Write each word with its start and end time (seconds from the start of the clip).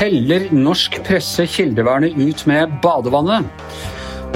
Heller 0.00 0.50
norsk 0.52 0.98
presse 1.06 1.46
kildevernet 1.48 2.18
ut 2.20 2.46
med 2.46 2.76
badevannet? 2.84 3.48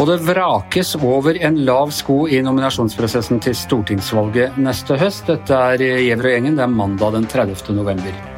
Og 0.00 0.06
det 0.08 0.18
vrakes 0.24 0.96
over 0.96 1.36
en 1.36 1.60
lav 1.68 1.92
sko 1.92 2.24
i 2.32 2.40
nominasjonsprosessen 2.40 3.44
til 3.44 3.56
stortingsvalget 3.56 4.56
neste 4.56 4.96
høst. 4.96 5.28
Dette 5.28 5.64
er 5.74 5.84
Gjever 5.84 6.30
og 6.30 6.38
gjengen. 6.38 6.56
Det 6.56 6.64
er 6.64 6.78
mandag 6.80 7.20
den 7.20 7.28
30. 7.28 7.76
november. 7.76 8.33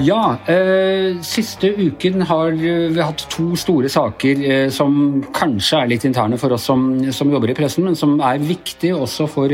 Ja, 0.00 0.38
eh, 0.46 1.20
siste 1.20 1.68
uken 1.76 2.22
har 2.24 2.54
vi 2.56 3.02
hatt 3.02 3.26
to 3.30 3.52
store 3.60 3.90
saker 3.92 4.40
eh, 4.40 4.68
som 4.72 5.20
kanskje 5.36 5.82
er 5.82 5.90
litt 5.90 6.06
interne 6.08 6.38
for 6.40 6.54
oss 6.56 6.64
som, 6.70 6.86
som, 7.12 7.30
jobber 7.32 7.52
i 7.52 7.56
pressen, 7.56 7.84
men 7.84 7.98
som 7.98 8.14
er 8.24 8.40
viktige 8.40 8.96
også 8.96 9.26
for, 9.30 9.52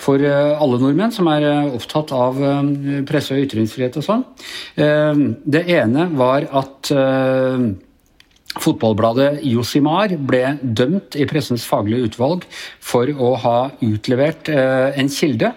for 0.00 0.22
eh, 0.22 0.52
alle 0.54 0.78
nordmenn 0.78 1.14
som 1.14 1.28
er 1.32 1.48
eh, 1.48 1.72
opptatt 1.74 2.14
av 2.14 2.38
eh, 2.38 3.00
presse- 3.08 3.34
og 3.34 3.42
ytringsfrihet 3.48 3.98
og 3.98 4.06
sånn. 4.06 4.22
Eh, 4.78 5.24
det 5.56 5.66
ene 5.74 6.06
var 6.14 6.46
at 6.62 6.94
Fotballbladet 8.54 9.42
Josimar 9.50 10.14
ble 10.14 10.54
dømt 10.62 11.16
i 11.18 11.26
Pressens 11.26 11.64
faglige 11.66 12.12
utvalg 12.12 12.46
for 12.78 13.10
å 13.10 13.34
ha 13.42 13.58
utlevert 13.82 14.46
en 14.54 15.10
kilde 15.10 15.50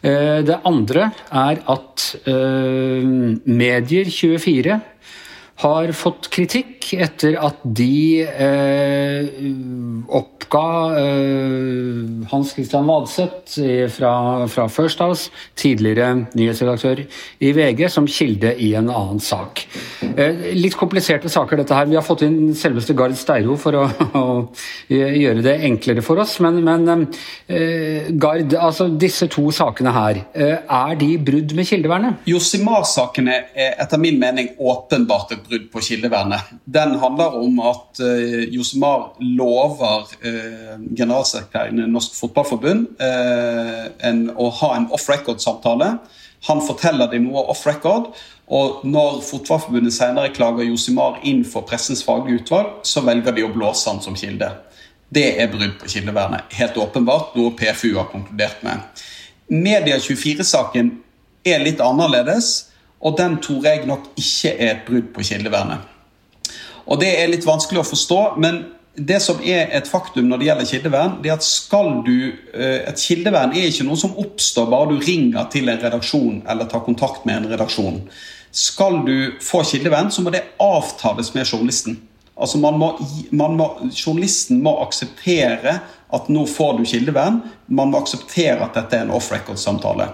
det 0.00 0.56
andre 0.64 1.10
er 1.28 1.60
at 1.68 2.04
eh, 2.24 3.04
Medier24 3.44 4.78
har 5.60 5.92
fått 5.92 6.30
kritikk 6.32 6.79
etter 6.96 7.36
at 7.40 7.62
de 7.64 8.22
eh, 8.24 9.28
oppga 10.10 10.64
eh, 11.00 12.26
Hans 12.30 12.54
Christian 12.56 12.88
Vadseth 12.88 13.58
fra, 13.94 14.12
fra, 14.50 14.66
First 14.72 15.02
House, 15.04 15.30
tidligere 15.58 16.26
nyhetsredaktør 16.34 17.04
i 17.40 17.52
VG, 17.56 17.86
som 17.92 18.08
kilde 18.10 18.54
i 18.58 18.72
en 18.78 18.90
annen 18.90 19.20
sak. 19.22 19.64
Eh, 20.16 20.50
litt 20.56 20.76
kompliserte 20.78 21.30
saker, 21.30 21.60
dette 21.60 21.76
her. 21.76 21.88
Vi 21.90 21.98
har 21.98 22.04
fått 22.06 22.24
inn 22.26 22.52
selveste 22.58 22.96
Gard 22.98 23.16
Steiro 23.18 23.56
for 23.60 23.78
å, 23.78 23.84
å, 24.20 24.24
gjøre 24.90 25.44
det 25.44 25.56
enklere 25.68 26.04
for 26.04 26.20
oss. 26.22 26.38
Men, 26.44 26.60
men 26.66 27.06
eh, 27.46 28.10
Gard, 28.20 28.54
altså 28.58 28.88
disse 28.90 29.28
to 29.32 29.48
sakene 29.54 29.94
her, 29.94 30.22
eh, 30.34 30.56
er 30.60 30.98
de 31.00 31.12
brudd 31.30 31.54
med 31.58 31.68
kildevernet? 31.68 32.24
Josimar-sakene 32.30 33.36
er 33.54 33.76
etter 33.80 34.00
min 34.00 34.18
mening 34.20 34.52
åpenbart 34.58 35.36
et 35.36 35.44
brudd 35.46 35.68
på 35.72 35.84
kildevernet. 35.90 36.54
Den 36.70 36.92
handler 37.00 37.34
om 37.40 37.56
at 37.66 38.00
eh, 38.04 38.44
Josemar 38.54 39.16
lover 39.18 40.10
eh, 40.22 40.76
generalsekretæren 40.96 41.80
i 41.82 41.86
Norsk 41.90 42.14
Fotballforbund 42.14 43.00
eh, 43.02 43.86
en, 44.06 44.20
å 44.38 44.50
ha 44.60 44.74
en 44.76 44.86
off 44.94 45.08
record-samtale. 45.10 45.88
Han 46.46 46.62
forteller 46.62 47.10
dem 47.10 47.26
noe 47.26 47.42
off 47.50 47.64
record. 47.66 48.12
Og 48.50 48.84
når 48.86 49.20
Fotballforbundet 49.26 49.96
senere 49.96 50.32
klager 50.34 50.68
Josimar 50.68 51.18
inn 51.26 51.42
for 51.48 51.66
pressens 51.66 52.04
faglige 52.06 52.44
utvalg, 52.44 52.80
så 52.86 53.02
velger 53.06 53.34
de 53.34 53.46
å 53.46 53.52
blåse 53.54 53.90
han 53.90 54.02
som 54.04 54.18
kilde. 54.18 54.52
Det 55.10 55.26
er 55.42 55.50
brudd 55.50 55.78
på 55.80 55.90
kildevernet. 55.90 56.52
Helt 56.54 56.78
åpenbart, 56.78 57.34
noe 57.38 57.54
PFU 57.58 57.96
har 57.96 58.10
konkludert 58.12 58.62
med. 58.66 59.02
Media24-saken 59.50 60.92
er 61.50 61.64
litt 61.64 61.82
annerledes. 61.82 62.68
Og 63.00 63.16
den 63.18 63.38
tror 63.40 63.64
jeg 63.64 63.88
nok 63.88 64.10
ikke 64.20 64.52
er 64.52 64.74
et 64.74 64.84
brudd 64.86 65.08
på 65.14 65.24
kildevernet. 65.24 65.88
Og 66.90 67.00
Det 67.00 67.10
er 67.20 67.30
litt 67.30 67.46
vanskelig 67.46 67.84
å 67.84 67.86
forstå, 67.86 68.20
men 68.42 68.64
det 68.98 69.20
som 69.22 69.38
er 69.46 69.70
et 69.76 69.88
faktum 69.88 70.26
når 70.28 70.40
det 70.40 70.48
gjelder 70.48 70.68
kildevern, 70.68 71.12
det 71.22 71.30
er 71.30 71.38
at 71.38 71.46
skal 71.46 72.00
du, 72.04 72.32
eh, 72.52 72.82
et 72.90 72.98
kildevern 72.98 73.54
er 73.54 73.68
ikke 73.70 73.86
noe 73.86 73.96
som 74.00 74.16
oppstår 74.18 74.66
bare 74.70 74.90
du 74.90 74.98
ringer 74.98 75.46
til 75.52 75.70
en 75.70 75.78
redaksjon 75.80 76.42
eller 76.50 76.68
tar 76.68 76.82
kontakt 76.84 77.24
med 77.24 77.36
en 77.36 77.50
redaksjon. 77.52 78.02
Skal 78.50 79.04
du 79.06 79.38
få 79.40 79.62
kildevern, 79.62 80.10
så 80.10 80.22
må 80.22 80.32
det 80.34 80.42
avtales 80.58 81.32
med 81.34 81.46
journalisten. 81.46 82.00
Altså 82.40 82.58
man 82.58 82.78
må, 82.80 82.90
man 83.30 83.56
må, 83.56 83.68
journalisten 83.94 84.62
må 84.64 84.74
akseptere 84.82 85.78
at 86.10 86.28
nå 86.32 86.46
får 86.48 86.78
du 86.78 86.84
kildevern. 86.88 87.42
Man 87.68 87.92
må 87.92 88.00
akseptere 88.00 88.64
at 88.64 88.74
dette 88.74 88.96
er 88.96 89.06
en 89.06 89.14
off 89.14 89.30
record-samtale. 89.30 90.08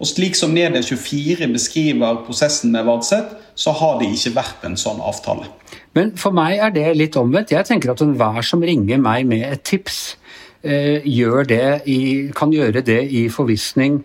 Og 0.00 0.08
Slik 0.08 0.36
som 0.38 0.54
Medie24 0.56 1.44
beskriver 1.52 2.22
prosessen 2.24 2.72
med 2.72 2.86
Vardseth, 2.88 3.34
så 3.54 3.74
har 3.76 3.98
det 4.00 4.08
ikke 4.14 4.32
vært 4.38 4.62
en 4.64 4.78
sånn 4.80 5.02
avtale. 5.04 5.50
Men 5.96 6.14
for 6.16 6.32
meg 6.32 6.56
er 6.56 6.72
det 6.72 6.86
litt 6.96 7.18
omvendt. 7.20 7.52
Jeg 7.52 7.68
tenker 7.68 7.92
at 7.92 8.00
enhver 8.04 8.40
som 8.46 8.64
ringer 8.64 9.02
meg 9.02 9.28
med 9.28 9.44
et 9.44 9.62
tips, 9.68 10.16
eh, 10.64 11.04
gjør 11.04 11.44
i, 11.84 12.30
kan 12.34 12.52
gjøre 12.52 12.80
det 12.80 13.02
i 13.12 13.28
forvissning 13.28 14.00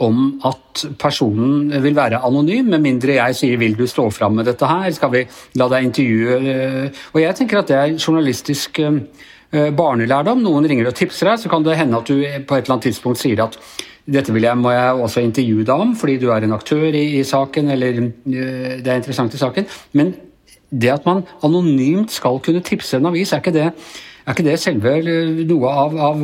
om 0.00 0.40
at 0.48 0.86
personen 0.96 1.68
vil 1.82 1.94
være 1.94 2.22
anonym, 2.24 2.70
med 2.72 2.80
mindre 2.80 3.18
jeg 3.18 3.34
sier 3.36 3.58
'vil 3.58 3.76
du 3.76 3.86
stå 3.86 4.10
fram 4.10 4.32
med 4.32 4.46
dette 4.46 4.66
her', 4.66 4.92
skal 4.92 5.10
vi 5.10 5.26
la 5.54 5.68
deg 5.68 5.84
intervjue 5.84 6.90
Og 7.12 7.20
jeg 7.20 7.34
tenker 7.34 7.58
at 7.58 7.68
det 7.68 7.76
er 7.76 7.98
journalistisk 7.98 8.78
eh, 8.78 9.70
barnelærdom. 9.70 10.42
Noen 10.42 10.66
ringer 10.66 10.86
og 10.86 10.94
tipser 10.94 11.28
deg, 11.28 11.38
så 11.38 11.48
kan 11.50 11.62
det 11.62 11.76
hende 11.76 11.98
at 11.98 12.06
du 12.06 12.14
på 12.46 12.56
et 12.56 12.64
eller 12.64 12.74
annet 12.74 12.82
tidspunkt 12.82 13.18
sier 13.18 13.44
at 13.44 13.58
dette 14.06 14.32
jeg, 14.32 14.58
må 14.58 14.72
jeg 14.72 14.92
også 15.04 15.24
intervjue 15.24 15.66
deg 15.66 15.86
om, 15.86 15.94
fordi 15.96 16.18
du 16.22 16.28
er 16.30 16.44
en 16.44 16.56
aktør 16.56 16.88
i, 16.88 17.04
i 17.20 17.24
saken, 17.24 17.70
eller 17.70 18.04
uh, 18.06 18.76
det 18.80 18.86
er 18.86 19.00
interessant 19.00 19.34
i 19.34 19.40
saken. 19.40 19.66
Men 19.92 20.14
det 20.70 20.92
at 20.92 21.06
man 21.06 21.24
anonymt 21.42 22.12
skal 22.14 22.38
kunne 22.44 22.62
tipse 22.62 22.96
en 22.96 23.10
avis, 23.10 23.32
er 23.32 23.42
ikke 23.42 23.54
det, 23.54 23.72
er 24.30 24.34
ikke 24.36 24.46
det 24.46 24.58
selve 24.62 24.92
noe 25.48 25.70
av, 25.82 25.96
av 26.10 26.20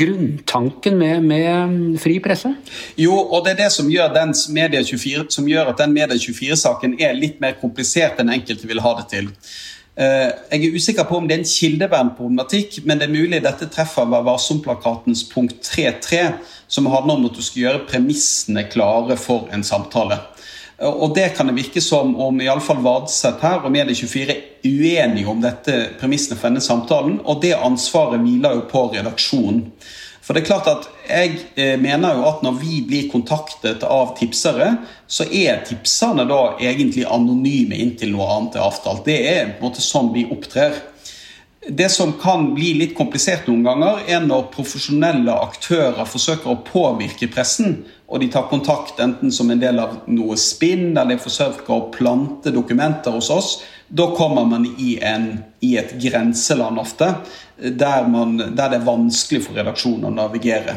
grunntanken 0.00 0.96
med, 0.96 1.26
med, 1.26 1.98
fri 2.00 2.18
presse? 2.24 2.54
Jo, 2.96 3.16
og 3.18 3.44
det 3.44 3.54
er 3.54 3.64
det 3.64 3.72
som 3.74 3.90
gjør, 3.92 4.16
Media 4.56 4.80
24, 4.82 5.26
som 5.34 5.48
gjør 5.50 5.72
at 5.74 5.82
den 5.82 5.96
Media24-saken 5.98 6.96
er 7.02 7.18
litt 7.18 7.42
mer 7.44 7.58
komplisert 7.60 8.22
enn 8.22 8.32
enkelte 8.32 8.70
vil 8.70 8.80
ha 8.84 8.94
det 9.02 9.08
til. 9.12 9.28
Eh, 9.98 10.30
jeg 10.52 10.62
er 10.62 10.74
usikker 10.78 11.06
på 11.08 11.16
om 11.18 11.24
det 11.26 11.34
er 11.34 11.40
en 11.42 11.48
kildevernproblematikk, 11.50 12.76
men 12.86 13.00
det 13.00 13.08
er 13.08 13.16
mulig 13.16 13.40
dette 13.42 13.66
treffer 13.74 14.06
Vær 14.06 14.22
varsom-plakatens 14.28 15.24
punkt 15.32 15.58
3.3, 15.66 16.36
som 16.70 16.86
handler 16.86 17.16
om 17.16 17.26
at 17.26 17.34
du 17.34 17.42
skal 17.42 17.64
gjøre 17.64 17.86
premissene 17.88 18.68
klare 18.70 19.16
for 19.18 19.48
en 19.54 19.66
samtale. 19.66 20.20
Og 20.78 21.14
Det 21.16 21.32
kan 21.34 21.48
det 21.50 21.56
virke 21.56 21.80
som 21.82 22.12
om 22.22 22.38
iallfall 22.40 22.78
Vadseth 22.84 23.42
her 23.42 23.64
og 23.66 23.72
Medie24 23.74 24.28
er 24.30 24.42
uenige 24.62 25.26
om 25.26 25.40
dette 25.42 25.88
premissene 25.98 26.38
for 26.38 26.46
denne 26.46 26.62
samtalen, 26.62 27.18
og 27.24 27.42
det 27.42 27.56
ansvaret 27.58 28.22
hviler 28.22 28.54
jo 28.54 28.68
på 28.70 28.84
redaksjonen. 28.92 29.64
For 30.22 30.34
det 30.36 30.42
er 30.42 30.48
klart 30.50 30.68
at 30.70 30.88
Jeg 31.08 31.38
eh, 31.56 31.78
mener 31.80 32.18
jo 32.18 32.26
at 32.28 32.42
når 32.44 32.58
vi 32.60 32.82
blir 32.84 33.08
kontaktet 33.08 33.84
av 33.86 34.12
tipsere, 34.18 34.74
så 35.08 35.24
er 35.24 35.62
tipserne 35.64 36.26
da 36.28 36.58
egentlig 36.60 37.06
anonyme 37.08 37.78
inntil 37.80 38.12
noe 38.12 38.28
annet 38.34 38.58
er 38.58 38.66
avtalt. 38.66 39.06
Det 39.08 39.16
er 39.24 39.54
på 39.54 39.62
en 39.62 39.70
måte 39.70 39.84
sånn 39.84 40.12
vi 40.12 40.26
opptrer. 40.28 40.76
Det 41.68 41.88
som 41.92 42.12
kan 42.20 42.54
bli 42.54 42.74
litt 42.78 42.94
komplisert 42.96 43.48
noen 43.48 43.64
ganger, 43.66 44.02
er 44.08 44.20
når 44.24 44.46
profesjonelle 44.54 45.32
aktører 45.48 46.06
forsøker 46.08 46.52
å 46.52 46.60
påvirke 46.64 47.28
pressen, 47.32 47.82
og 48.08 48.22
de 48.22 48.28
tar 48.32 48.46
kontakt 48.48 49.00
enten 49.04 49.32
som 49.34 49.50
en 49.52 49.60
del 49.60 49.80
av 49.82 49.98
noe 50.08 50.36
spinn, 50.40 50.92
eller 50.94 51.16
de 51.16 51.24
forsøker 51.24 51.74
å 51.74 51.88
plante 51.92 52.52
dokumenter 52.54 53.12
hos 53.12 53.28
oss. 53.34 53.50
Da 53.88 54.10
kommer 54.16 54.44
man 54.44 54.66
i, 54.78 54.98
en, 55.02 55.38
i 55.64 55.76
et 55.80 55.94
grenseland 56.02 56.78
ofte 56.78 57.14
der, 57.56 58.08
man, 58.08 58.38
der, 58.38 58.68
det 58.68 58.76
er 58.78 58.84
vanskelig 58.86 59.42
for 59.46 59.56
redaksjonen 59.58 60.04
å 60.10 60.14
navigere. 60.14 60.74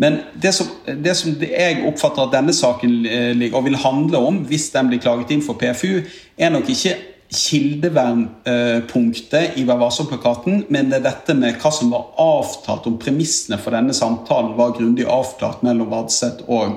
Men 0.00 0.18
det 0.42 0.52
som, 0.56 0.66
det 0.86 1.14
som, 1.18 1.34
jeg 1.44 1.84
oppfatter 1.86 2.22
at 2.24 2.32
denne 2.34 2.52
saken 2.56 2.90
ligger, 3.36 3.58
og 3.58 3.64
vil 3.68 3.76
handle 3.78 4.18
om, 4.30 4.36
hvis 4.48 4.70
den 4.74 4.88
blir 4.90 5.02
klaget 5.02 5.30
inn 5.34 5.42
for 5.44 5.54
PFU, 5.60 5.94
er 6.40 6.50
nok 6.54 6.66
ikke 6.72 6.94
kildevernpunktet 7.30 9.44
i 9.60 9.62
Vær 9.68 9.78
varsom-plakaten, 9.78 10.54
men 10.72 10.84
det 10.90 10.96
er 10.98 11.08
dette 11.10 11.32
med 11.38 11.58
hva 11.62 11.70
som 11.74 11.92
var 11.92 12.04
avtalt 12.18 12.86
om 12.90 13.02
premissene 13.02 13.58
for 13.60 13.70
denne 13.76 13.94
samtalen, 13.96 14.58
var 14.58 14.76
grundig 14.78 15.06
avklart 15.06 15.60
mellom 15.66 15.88
Vadseth 15.92 16.40
og 16.50 16.70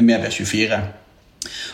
Media24. 0.00 0.72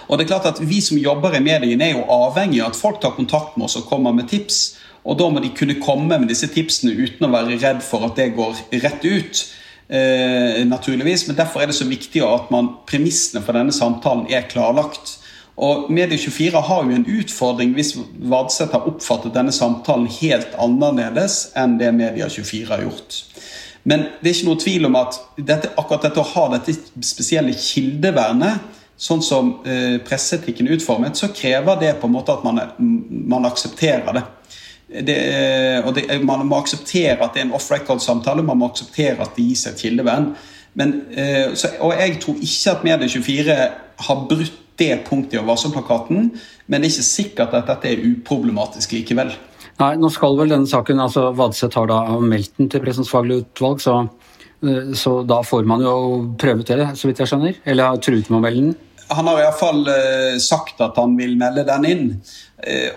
Og 0.09 0.19
det 0.19 0.25
er 0.25 0.33
klart 0.33 0.49
at 0.51 0.61
Vi 0.61 0.81
som 0.85 0.99
jobber 0.99 1.37
i 1.37 1.43
mediene 1.45 1.89
er 1.89 1.97
jo 1.97 2.07
avhengig 2.11 2.63
av 2.63 2.73
at 2.73 2.81
folk 2.81 3.01
tar 3.01 3.17
kontakt 3.17 3.57
med 3.57 3.69
oss 3.69 3.79
og 3.81 3.89
kommer 3.91 4.13
med 4.13 4.29
tips. 4.29 4.77
Og 5.05 5.17
da 5.19 5.29
må 5.33 5.41
de 5.41 5.53
kunne 5.57 5.81
komme 5.81 6.19
med 6.19 6.29
disse 6.29 6.51
tipsene 6.53 6.93
uten 6.93 7.27
å 7.27 7.33
være 7.33 7.57
redd 7.63 7.81
for 7.85 8.05
at 8.09 8.19
det 8.21 8.35
går 8.37 8.59
rett 8.83 9.05
ut. 9.07 9.47
Eh, 9.91 10.67
naturligvis, 10.67 11.27
Men 11.27 11.37
derfor 11.37 11.61
er 11.61 11.67
det 11.67 11.75
så 11.75 11.89
viktig 11.89 12.23
at 12.23 12.51
man, 12.51 12.77
premissene 12.87 13.43
for 13.43 13.53
denne 13.53 13.73
samtalen 13.73 14.27
er 14.31 14.47
klarlagt. 14.51 15.19
Og 15.61 15.91
Medie24 15.91 16.61
har 16.61 16.85
jo 16.85 16.95
en 16.97 17.09
utfordring 17.19 17.75
hvis 17.77 17.97
Vadseth 18.31 18.73
har 18.73 18.87
oppfattet 18.89 19.35
denne 19.35 19.53
samtalen 19.53 20.07
helt 20.21 20.55
annerledes 20.57 21.51
enn 21.59 21.75
det 21.81 21.91
Media24 21.99 22.71
har 22.71 22.85
gjort. 22.87 23.19
Men 23.85 24.07
det 24.21 24.31
er 24.31 24.37
ikke 24.37 24.49
noe 24.49 24.61
tvil 24.61 24.87
om 24.89 24.97
at 25.01 25.19
dette, 25.37 25.73
akkurat 25.81 26.07
dette 26.07 26.21
å 26.23 26.31
ha 26.35 26.47
dette 26.55 26.77
spesielle 27.05 27.57
kildevernet, 27.57 28.61
sånn 29.01 29.23
som 29.25 29.55
eh, 29.65 29.97
presseetikken 30.05 30.69
er 30.69 30.77
utformet, 30.77 31.17
så 31.17 31.31
krever 31.33 31.81
det 31.81 31.95
på 32.01 32.09
en 32.09 32.15
måte 32.19 32.37
at 32.37 32.45
man, 32.45 32.61
man 33.33 33.49
aksepterer 33.49 34.17
det. 34.19 34.25
det, 35.09 35.19
og 35.87 35.95
det, 35.97 36.07
man 36.27 36.45
må 36.49 36.61
akseptere 36.61 37.19
at 37.19 37.35
det 37.35 37.45
er 37.45 37.49
en 37.49 37.57
off 37.57 37.71
record-samtale, 37.73 38.45
man 38.45 38.61
må 38.61 38.71
akseptere 38.71 39.19
at 39.25 39.37
det 39.37 39.49
gis 39.49 39.67
et 39.71 39.81
kildevern. 39.81 40.35
Men, 40.79 40.93
så, 41.59 41.73
og 41.83 41.97
jeg 41.99 42.21
tror 42.23 42.37
ikke 42.39 42.75
at 42.77 42.85
Medie24 42.87 43.55
har 44.07 44.21
brutt 44.31 44.61
det 44.81 45.05
punktet 45.09 45.41
i 45.41 45.45
varselplakaten, 45.45 46.31
men 46.67 46.83
det 46.83 46.89
er 46.89 46.95
ikke 46.95 47.07
sikkert 47.09 47.55
at 47.59 47.69
dette 47.69 47.91
er 47.91 48.05
uproblematisk 48.07 48.95
likevel. 48.97 49.33
Nei, 49.81 49.95
nå 49.97 50.11
skal 50.13 50.37
vel 50.37 50.53
denne 50.53 50.69
saken, 50.69 51.01
altså 51.01 51.31
Vadseth 51.37 51.79
har 51.79 51.89
da 51.89 52.19
meldt 52.21 52.59
den 52.59 52.69
til 52.73 52.83
Pressens 52.85 53.11
faglige 53.13 53.47
utvalg, 53.47 53.81
så, 53.81 53.97
så 54.97 55.15
da 55.29 55.41
får 55.47 55.69
man 55.69 55.85
jo 55.85 55.95
prøvet 56.41 56.73
det, 56.73 56.91
så 57.01 57.09
vidt 57.09 57.23
jeg 57.23 57.33
skjønner? 57.33 57.61
Eller 57.65 58.01
truet 58.05 58.29
med 58.29 58.41
å 58.41 58.45
melde 58.45 58.65
den? 58.67 58.79
Han 59.11 59.31
har 59.31 59.43
iallfall 59.43 59.83
uh, 59.89 60.37
sagt 60.43 60.81
at 60.85 60.99
han 61.01 61.17
vil 61.19 61.37
melde 61.41 61.67
den 61.69 61.89
inn. 61.89 62.07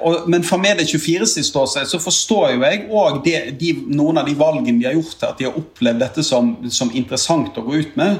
Og, 0.03 0.25
men 0.27 0.43
fra 0.43 0.57
Medie24 0.59 1.23
sitt 1.31 1.47
ståsted 1.47 1.87
så 1.87 1.95
forstår 2.03 2.49
jo 2.51 2.65
jeg 2.65 2.81
òg 2.91 3.29
noen 3.95 4.19
av 4.19 4.27
de 4.27 4.33
valgene 4.35 4.73
de 4.75 4.89
har 4.89 4.97
gjort 4.97 5.21
her, 5.23 5.29
at 5.31 5.39
de 5.39 5.47
har 5.47 5.55
opplevd 5.55 6.03
dette 6.03 6.25
som, 6.27 6.49
som 6.67 6.91
interessant 6.91 7.55
å 7.55 7.63
gå 7.63 7.77
ut 7.79 7.95
med. 7.95 8.17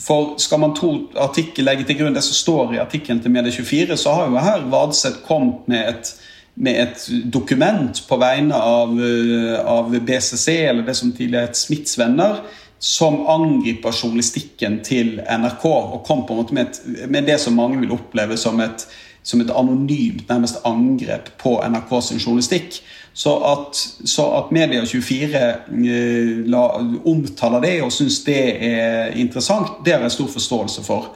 For 0.00 0.34
skal 0.42 0.58
man 0.58 0.74
to 0.74 0.90
artikkel 1.22 1.68
legge 1.68 1.86
til 1.86 2.00
grunn 2.00 2.16
det 2.16 2.24
som 2.26 2.34
står 2.34 2.74
i 2.74 2.82
artikkelen 2.82 3.22
til 3.22 3.34
Medie24, 3.34 3.96
så 3.96 4.14
har 4.16 4.30
jo 4.30 4.42
her 4.42 4.66
Vadseth 4.70 5.22
kommet 5.26 5.68
med 5.70 5.88
et, 5.92 6.10
med 6.54 6.80
et 6.82 7.04
dokument 7.30 8.00
på 8.08 8.18
vegne 8.18 8.58
av, 8.58 8.96
eh, 8.98 9.60
av, 9.60 9.94
BCC, 9.94 10.48
eller 10.70 10.82
det 10.82 10.96
som 10.98 11.12
tidligere 11.12 11.46
het 11.46 11.60
Smiths 11.60 11.98
venner, 11.98 12.42
som 12.84 13.22
angriper 13.32 13.92
journalistikken 13.96 14.82
til 14.84 15.16
NRK. 15.24 15.64
Og 15.64 16.02
kom 16.04 16.26
på 16.26 16.34
en 16.34 16.42
måte 16.42 16.54
med, 16.54 16.68
et, 16.68 17.08
med 17.08 17.24
det 17.24 17.38
som 17.40 17.56
mange 17.56 17.80
vil 17.80 17.94
oppleve 17.96 18.36
som 18.36 18.60
et, 18.60 18.84
som 19.24 19.40
et 19.40 19.52
anonymt 19.56 20.28
nærmest 20.28 20.60
angrep 20.68 21.30
på 21.40 21.56
NRKs 21.64 22.12
journalistikk. 22.18 22.82
Så 23.16 23.32
at, 23.48 23.80
så 24.04 24.26
at 24.36 24.52
Media24 24.52 25.40
eh, 25.40 26.44
la, 26.50 26.64
omtaler 27.08 27.64
det 27.64 27.76
og 27.86 27.92
syns 27.94 28.20
det 28.26 28.42
er 28.68 29.14
interessant, 29.16 29.78
det 29.86 29.94
har 29.94 30.04
jeg 30.04 30.18
stor 30.18 30.32
forståelse 30.34 30.84
for. 30.84 31.14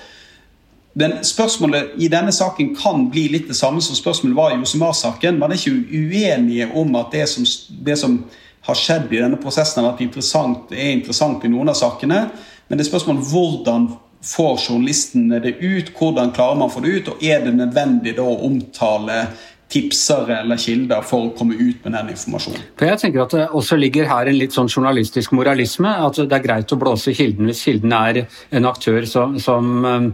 Men 0.99 1.19
spørsmålet 1.23 1.99
i 2.01 2.09
denne 2.09 2.33
saken 2.33 2.73
kan 2.79 3.11
bli 3.13 3.29
litt 3.35 3.51
det 3.51 3.59
samme 3.59 3.83
som 3.85 3.99
spørsmålet 3.99 4.37
var 4.41 4.55
i 4.55 4.61
Josemar-saken. 4.63 5.37
Man 5.39 5.53
er 5.53 5.61
ikke 5.61 5.99
uenige 6.01 6.73
om 6.75 6.97
at 6.97 7.13
det 7.13 7.29
som, 7.29 7.45
det 7.85 7.99
som, 8.01 8.23
har 8.69 8.77
skjedd 8.79 9.13
i 9.13 9.23
denne 9.23 9.41
prosessen, 9.41 9.81
har 9.83 9.95
vært 9.95 10.05
interessant, 10.05 10.73
er 10.73 10.93
interessant 10.93 11.45
i 11.45 11.51
noen 11.53 11.73
av 11.73 11.79
sakene. 11.79 12.27
Men 12.69 12.79
det 12.79 12.85
er 12.85 12.91
spørsmål 12.91 13.23
hvordan 13.31 13.89
får 14.29 14.57
journalistene 14.67 15.39
det 15.43 15.57
ut, 15.63 15.93
hvordan 15.97 16.35
klarer 16.37 16.59
man 16.59 16.69
å 16.69 16.75
få 16.75 16.83
det 16.85 16.97
ut, 16.97 17.13
og 17.15 17.23
er 17.25 17.45
det 17.47 17.55
nødvendig 17.57 18.17
da 18.19 18.27
å 18.27 18.41
omtale 18.49 19.23
tipsere 19.69 20.39
eller 20.43 20.61
kilder 20.61 21.05
for 21.05 21.29
å 21.29 21.33
komme 21.37 21.57
ut 21.59 21.83
med 21.85 21.93
den 21.93 22.13
informasjonen. 22.15 22.63
For 22.79 22.89
jeg 22.89 23.01
tenker 23.03 23.25
at 23.27 23.35
Det 23.37 23.49
også 23.61 23.77
ligger 23.77 24.09
her 24.09 24.31
en 24.31 24.39
litt 24.39 24.57
sånn 24.57 24.71
journalistisk 24.71 25.35
moralisme. 25.37 25.91
At 26.07 26.17
det 26.17 26.33
er 26.33 26.45
greit 26.45 26.73
å 26.73 26.81
blåse 26.81 27.13
kilden 27.17 27.51
hvis 27.51 27.67
kilden 27.69 27.93
er 27.93 28.23
en 28.25 28.69
aktør 28.69 29.05
som, 29.09 29.37
som 29.41 29.85
eh, 29.85 30.09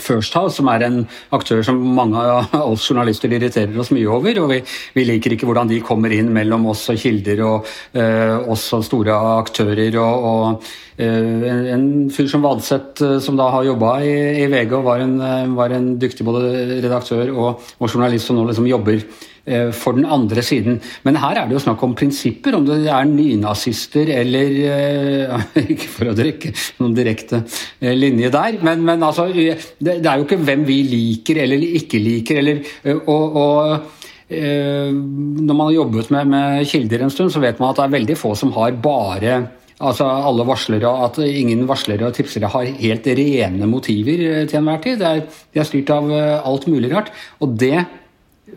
First 0.00 0.34
House, 0.38 0.56
som 0.56 0.68
er 0.72 0.86
en 0.86 1.00
aktør 1.36 1.62
som 1.66 1.80
mange 1.96 2.20
av 2.20 2.54
oss 2.62 2.86
journalister 2.88 3.32
irriterer 3.32 3.76
oss 3.78 3.92
mye 3.92 4.08
over. 4.08 4.40
og 4.42 4.52
Vi, 4.52 4.60
vi 4.96 5.06
liker 5.08 5.34
ikke 5.34 5.48
hvordan 5.48 5.68
de 5.70 5.82
kommer 5.84 6.14
inn 6.14 6.30
mellom 6.32 6.68
oss 6.72 6.86
og 6.92 7.00
kilder 7.02 7.42
og 7.46 7.68
uh, 7.96 8.52
oss 8.52 8.68
og 8.72 8.86
store 8.88 9.16
aktører. 9.42 9.98
og, 10.00 10.28
og 10.30 10.70
uh, 11.00 11.42
en, 11.52 11.66
en, 11.74 11.90
fyr 12.12 12.30
som 12.30 12.44
Vadseth, 12.44 13.04
uh, 13.04 13.18
som 13.22 13.36
da 13.36 13.50
har 13.52 13.68
jobba 13.68 13.98
i, 14.06 14.14
i, 14.44 14.48
VG 14.52 14.78
og 14.78 14.88
var 14.88 15.04
en, 15.04 15.18
var 15.58 15.76
en 15.76 15.92
dyktig 16.00 16.26
både 16.26 16.80
redaktør 16.84 17.28
og, 17.34 17.68
og 17.78 17.92
journalist 17.92 18.30
som 18.30 18.40
nå 18.40 18.48
liksom 18.48 18.70
jobber 18.70 19.04
Eh, 19.04 19.31
for 19.74 19.96
den 19.96 20.04
andre 20.06 20.42
siden. 20.46 20.76
Men 21.02 21.18
her 21.18 21.40
er 21.40 21.48
det 21.48 21.56
jo 21.56 21.62
snakk 21.64 21.80
om 21.82 21.96
prinsipper, 21.98 22.54
om 22.54 22.66
det 22.66 22.76
er 22.86 23.08
nynazister 23.10 24.12
eller 24.20 24.52
eh, 24.70 25.46
Ikke 25.74 25.88
for 25.90 26.12
å 26.12 26.14
drikke 26.16 26.52
noen 26.78 26.94
direkte 26.94 27.42
eh, 27.80 27.96
linje 27.98 28.30
der, 28.34 28.60
men, 28.62 28.84
men 28.86 29.02
altså 29.02 29.26
det, 29.32 29.98
er 29.98 30.20
jo 30.20 30.28
ikke 30.28 30.38
hvem 30.46 30.62
vi 30.68 30.78
liker 30.86 31.42
eller 31.42 31.66
ikke 31.82 32.02
liker, 32.02 32.38
eller 32.42 32.62
og, 33.02 33.36
og 33.42 33.90
når 34.32 35.52
man 35.52 35.66
har 35.66 35.74
jobbet 35.74 36.06
med, 36.14 36.28
med, 36.32 36.62
kilder 36.64 37.02
en 37.04 37.10
stund, 37.12 37.34
så 37.34 37.40
vet 37.42 37.58
man 37.60 37.74
at 37.74 37.76
det 37.76 37.82
er 37.84 37.96
veldig 37.98 38.14
få 38.16 38.30
som 38.38 38.54
har 38.54 38.78
bare 38.80 39.34
altså 39.82 40.06
alle 40.06 40.46
varslere, 40.48 40.88
At 41.04 41.18
ingen 41.20 41.66
varslere 41.68 42.06
og 42.06 42.16
tipsere 42.16 42.48
har 42.48 42.70
helt 42.78 43.10
rene 43.18 43.68
motiver 43.68 44.46
til 44.48 44.60
enhver 44.62 44.80
tid. 44.80 45.04
De 45.04 45.60
er 45.60 45.68
styrt 45.68 45.92
av 45.92 46.08
alt 46.14 46.64
mulig 46.70 46.94
rart. 46.94 47.12
Og 47.44 47.58
det 47.60 47.82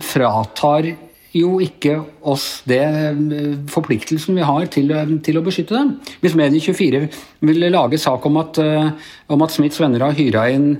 fratar 0.01 0.95
jo 1.35 1.57
ikke 1.63 1.97
oss 2.31 2.47
det 2.69 2.81
eh, 2.81 3.55
forpliktelsen 3.71 4.37
vi 4.37 4.47
har 4.47 4.67
til, 4.71 4.91
eh, 4.95 5.15
til 5.25 5.39
å 5.39 5.45
beskytte 5.45 5.75
dem. 5.75 5.95
Hvis 6.23 6.35
Medie24 6.39 7.05
vil 7.45 7.71
lage 7.73 7.99
sak 8.01 8.25
om 8.29 8.39
at, 8.43 8.59
eh, 8.63 8.91
om 9.29 9.45
at 9.45 9.55
Smiths 9.55 9.81
venner 9.81 10.07
har 10.07 10.15
hyra 10.15 10.49
inn 10.53 10.77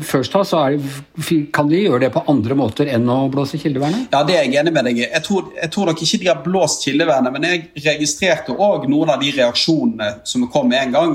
First 0.00 0.32
House, 0.32 0.48
så 0.48 0.62
det, 0.72 1.50
kan 1.52 1.68
de 1.68 1.76
gjøre 1.76 2.06
det 2.06 2.08
på 2.14 2.22
andre 2.30 2.54
måter 2.56 2.88
enn 2.88 3.04
å 3.10 3.26
blåse 3.28 3.58
kildevernet? 3.60 4.06
Ja, 4.14 4.22
det 4.24 4.38
er 4.38 4.46
jeg 4.46 4.56
enig 4.62 4.72
med 4.72 4.86
deg 4.88 5.00
i. 5.02 5.02
Jeg 5.04 5.24
tror, 5.26 5.50
jeg 5.58 5.72
tror 5.74 5.90
nok 5.90 6.00
ikke 6.06 6.20
de 6.22 6.30
har 6.30 6.40
blåst 6.40 6.86
kildevernet, 6.86 7.34
men 7.34 7.44
jeg 7.44 7.84
registrerte 7.84 8.54
òg 8.54 8.86
noen 8.88 9.12
av 9.12 9.20
de 9.20 9.34
reaksjonene 9.34 10.08
som 10.24 10.46
kom 10.48 10.70
med 10.72 10.86
en 10.86 10.94
gang. 10.94 11.12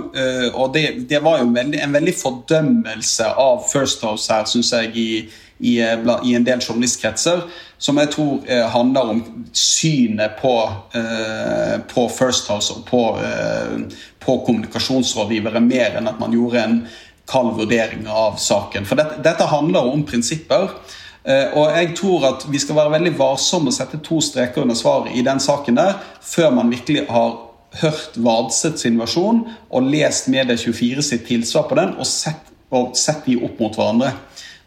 Og 0.53 0.75
det, 0.75 0.85
det 1.09 1.23
var 1.25 1.39
jo 1.39 1.47
en 1.47 1.55
veldig, 1.55 1.81
en 1.81 1.97
veldig 1.97 2.15
fordømmelse 2.19 3.31
av 3.41 3.65
First 3.71 4.05
House 4.05 4.29
her, 4.29 4.45
syns 4.51 4.69
jeg, 4.75 4.93
i 4.93 5.09
i, 5.59 5.79
eh, 5.81 6.19
i 6.23 6.35
en 6.35 6.43
del 6.43 6.61
journalistkretser, 6.61 7.41
som 7.77 7.99
jeg 7.99 8.11
tror 8.13 8.47
eh, 8.47 8.65
handler 8.71 9.11
om 9.13 9.21
synet 9.53 10.39
på, 10.41 10.53
eh, 10.95 11.75
på 11.93 12.05
First 12.09 12.47
House 12.51 12.73
og 12.73 12.85
på, 12.87 13.03
på, 14.19 14.37
kommunikasjonsrådgivere, 14.45 15.61
mer 15.63 15.99
enn 15.99 16.07
at 16.11 16.19
man 16.19 16.35
gjorde 16.35 16.63
en 16.63 16.79
kald 17.29 17.53
vurdering 17.59 18.07
av 18.07 18.39
saken. 18.41 18.87
For 18.89 18.99
dette, 18.99 19.19
dette 19.23 19.51
handler 19.51 19.91
om 19.91 20.01
prinsipper. 20.07 20.71
Og 21.29 21.75
jeg 21.75 21.89
tror 21.99 22.23
at 22.25 22.45
vi 22.49 22.57
skal 22.57 22.77
være 22.77 22.93
veldig 22.95 23.11
varsomme 23.19 23.69
og 23.69 23.75
sette 23.75 23.99
to 24.01 24.17
streker 24.23 24.63
under 24.63 24.73
svaret 24.73 25.13
i 25.13 25.21
den 25.21 25.37
saken 25.43 25.77
der, 25.77 25.99
før 26.25 26.55
man 26.55 26.71
virkelig 26.71 27.03
har 27.11 27.35
hørt 27.83 28.17
Vadsets 28.17 28.81
sin 28.81 28.97
versjon 28.97 29.43
og 29.69 29.91
lest 29.91 30.31
Medie24 30.31 31.03
sitt 31.05 31.27
tilsvar 31.27 31.67
på 31.69 31.77
den 31.77 31.93
og 31.99 32.07
sett, 32.09 32.49
og 32.73 32.95
sett 32.97 33.27
de 33.27 33.37
opp 33.45 33.61
mot 33.61 33.77
hverandre. 33.77 34.15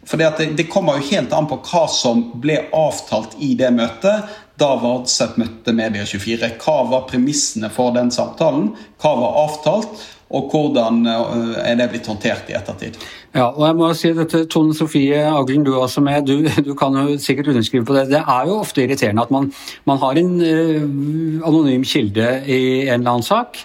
For 0.06 0.18
det, 0.18 0.56
det, 0.58 0.66
kommer 0.70 0.98
jo 0.98 1.10
helt 1.12 1.34
an 1.36 1.46
på 1.50 1.60
hva 1.62 1.84
som 1.90 2.24
ble 2.42 2.58
avtalt 2.74 3.36
i 3.38 3.52
det 3.58 3.70
møtet 3.74 4.32
da 4.60 4.72
Vardseth 4.82 5.38
møtte 5.40 5.74
Media24. 5.74 6.56
Hva 6.62 6.82
var 6.90 7.06
premissene 7.10 7.70
for 7.72 7.94
den 7.94 8.10
samtalen? 8.14 8.72
Hva 9.02 9.14
var 9.20 9.38
avtalt? 9.46 10.02
Og 10.32 10.48
hvordan 10.48 11.02
eh, 11.06 11.56
er 11.60 11.76
det 11.76 11.90
blitt 11.92 12.08
håndtert 12.08 12.48
i 12.48 12.56
ettertid? 12.56 12.96
Ja, 13.32 13.50
og 13.50 13.66
jeg 13.66 13.76
må 13.78 13.88
si 13.96 14.12
dette, 14.16 14.42
Tone 14.52 14.74
Sofie 14.76 15.20
Aglen, 15.28 15.64
du 15.64 15.74
er 15.74 15.82
også 15.84 16.02
med. 16.04 16.28
Du, 16.28 16.48
du, 16.66 16.72
kan 16.78 16.96
jo 16.96 17.18
sikkert 17.20 17.52
underskrive 17.52 17.86
på 17.88 17.96
det. 17.96 18.06
Det 18.12 18.22
er 18.22 18.48
jo 18.48 18.60
ofte 18.62 18.84
irriterende 18.84 19.26
at 19.26 19.34
man, 19.34 19.50
man 19.88 20.00
har 20.02 20.20
en 20.20 20.34
uh, 20.40 21.48
anonym 21.48 21.84
kilde 21.88 22.28
i 22.46 22.62
en 22.88 23.02
eller 23.02 23.18
annen 23.18 23.28
sak. 23.28 23.60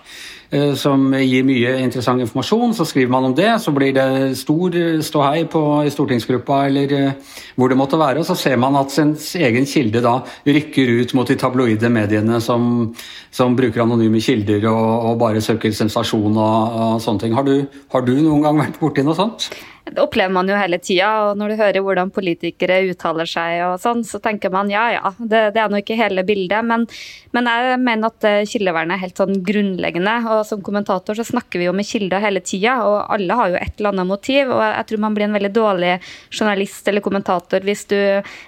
Eh, 0.48 0.74
som 0.80 1.10
gir 1.12 1.44
mye 1.44 1.74
interessant 1.84 2.24
informasjon. 2.24 2.74
Så 2.78 2.86
skriver 2.88 3.12
man 3.12 3.26
om 3.28 3.36
det, 3.36 3.50
så 3.60 3.74
blir 3.76 3.92
det 3.96 4.38
stor 4.40 4.76
ståhei 5.04 5.44
på, 5.52 5.64
i 5.84 5.92
stortingsgruppa 5.92 6.62
eller 6.70 6.94
eh, 6.96 7.36
hvor 7.60 7.68
det 7.68 7.80
måtte 7.80 8.00
være. 8.00 8.22
Og 8.24 8.30
så 8.30 8.38
ser 8.40 8.56
man 8.62 8.78
at 8.80 8.96
ens 9.04 9.34
egen 9.36 9.68
kilde 9.68 10.04
da 10.06 10.22
rykker 10.48 10.94
ut 11.02 11.16
mot 11.20 11.28
de 11.28 11.36
tabloide 11.40 11.92
mediene 11.92 12.40
som, 12.44 12.94
som 13.32 13.58
bruker 13.60 13.84
anonyme 13.84 14.24
kilder 14.24 14.70
og, 14.72 14.86
og, 15.12 15.18
bare 15.20 15.44
søker 15.44 15.76
sensasjon 15.76 16.32
og, 16.40 16.78
og 16.80 17.02
sånne 17.04 17.26
ting. 17.26 17.36
Har 17.36 17.44
du, 17.44 17.58
har 17.92 18.08
du 18.08 18.16
noen 18.16 18.48
gang 18.48 18.64
vært 18.64 18.80
borti 18.80 19.04
noe 19.04 19.20
sånt? 19.20 19.52
Det 19.94 20.02
opplever 20.04 20.34
man 20.34 20.50
jo 20.50 20.58
hele 20.58 20.80
tida, 20.84 21.10
og 21.28 21.40
når 21.40 21.52
du 21.52 21.60
hører 21.62 21.84
hvordan 21.86 22.12
politikere 22.14 22.80
uttaler 22.92 23.30
seg 23.30 23.62
og 23.66 23.78
sånn, 23.82 24.04
så 24.08 24.20
tenker 24.24 24.52
man 24.54 24.72
ja 24.72 24.86
ja, 24.94 25.12
det, 25.18 25.42
det 25.56 25.62
er 25.62 25.72
nå 25.72 25.82
ikke 25.82 25.98
hele 26.00 26.24
bildet. 26.28 26.66
Men, 26.68 26.86
men, 27.36 27.50
jeg 27.50 27.80
mener 27.84 28.12
at 28.12 28.28
eh, 28.28 28.44
kildevernet 28.50 28.98
er 28.98 29.04
helt 29.06 29.22
sånn 29.22 29.42
grunnleggende. 29.48 30.16
Og 30.34 30.44
som 30.50 30.64
kommentator 30.66 31.18
så 31.18 31.26
snakker 31.28 31.62
vi 31.62 31.70
jo 31.70 31.76
med 31.78 31.88
kilder 31.88 32.24
hele 32.24 32.44
tida, 32.46 32.78
og 32.86 33.00
alle 33.16 33.40
har 33.40 33.54
jo 33.54 33.60
et 33.62 33.80
eller 33.80 33.94
annet 33.94 34.12
motiv. 34.12 34.54
Og 34.54 34.64
jeg 34.66 34.90
tror 34.92 35.04
man 35.08 35.18
blir 35.18 35.28
en 35.28 35.38
veldig 35.38 35.54
dårlig 35.56 35.94
journalist 36.32 36.88
eller 36.88 37.06
kommentator 37.06 37.66
hvis 37.68 37.88
du 37.92 37.98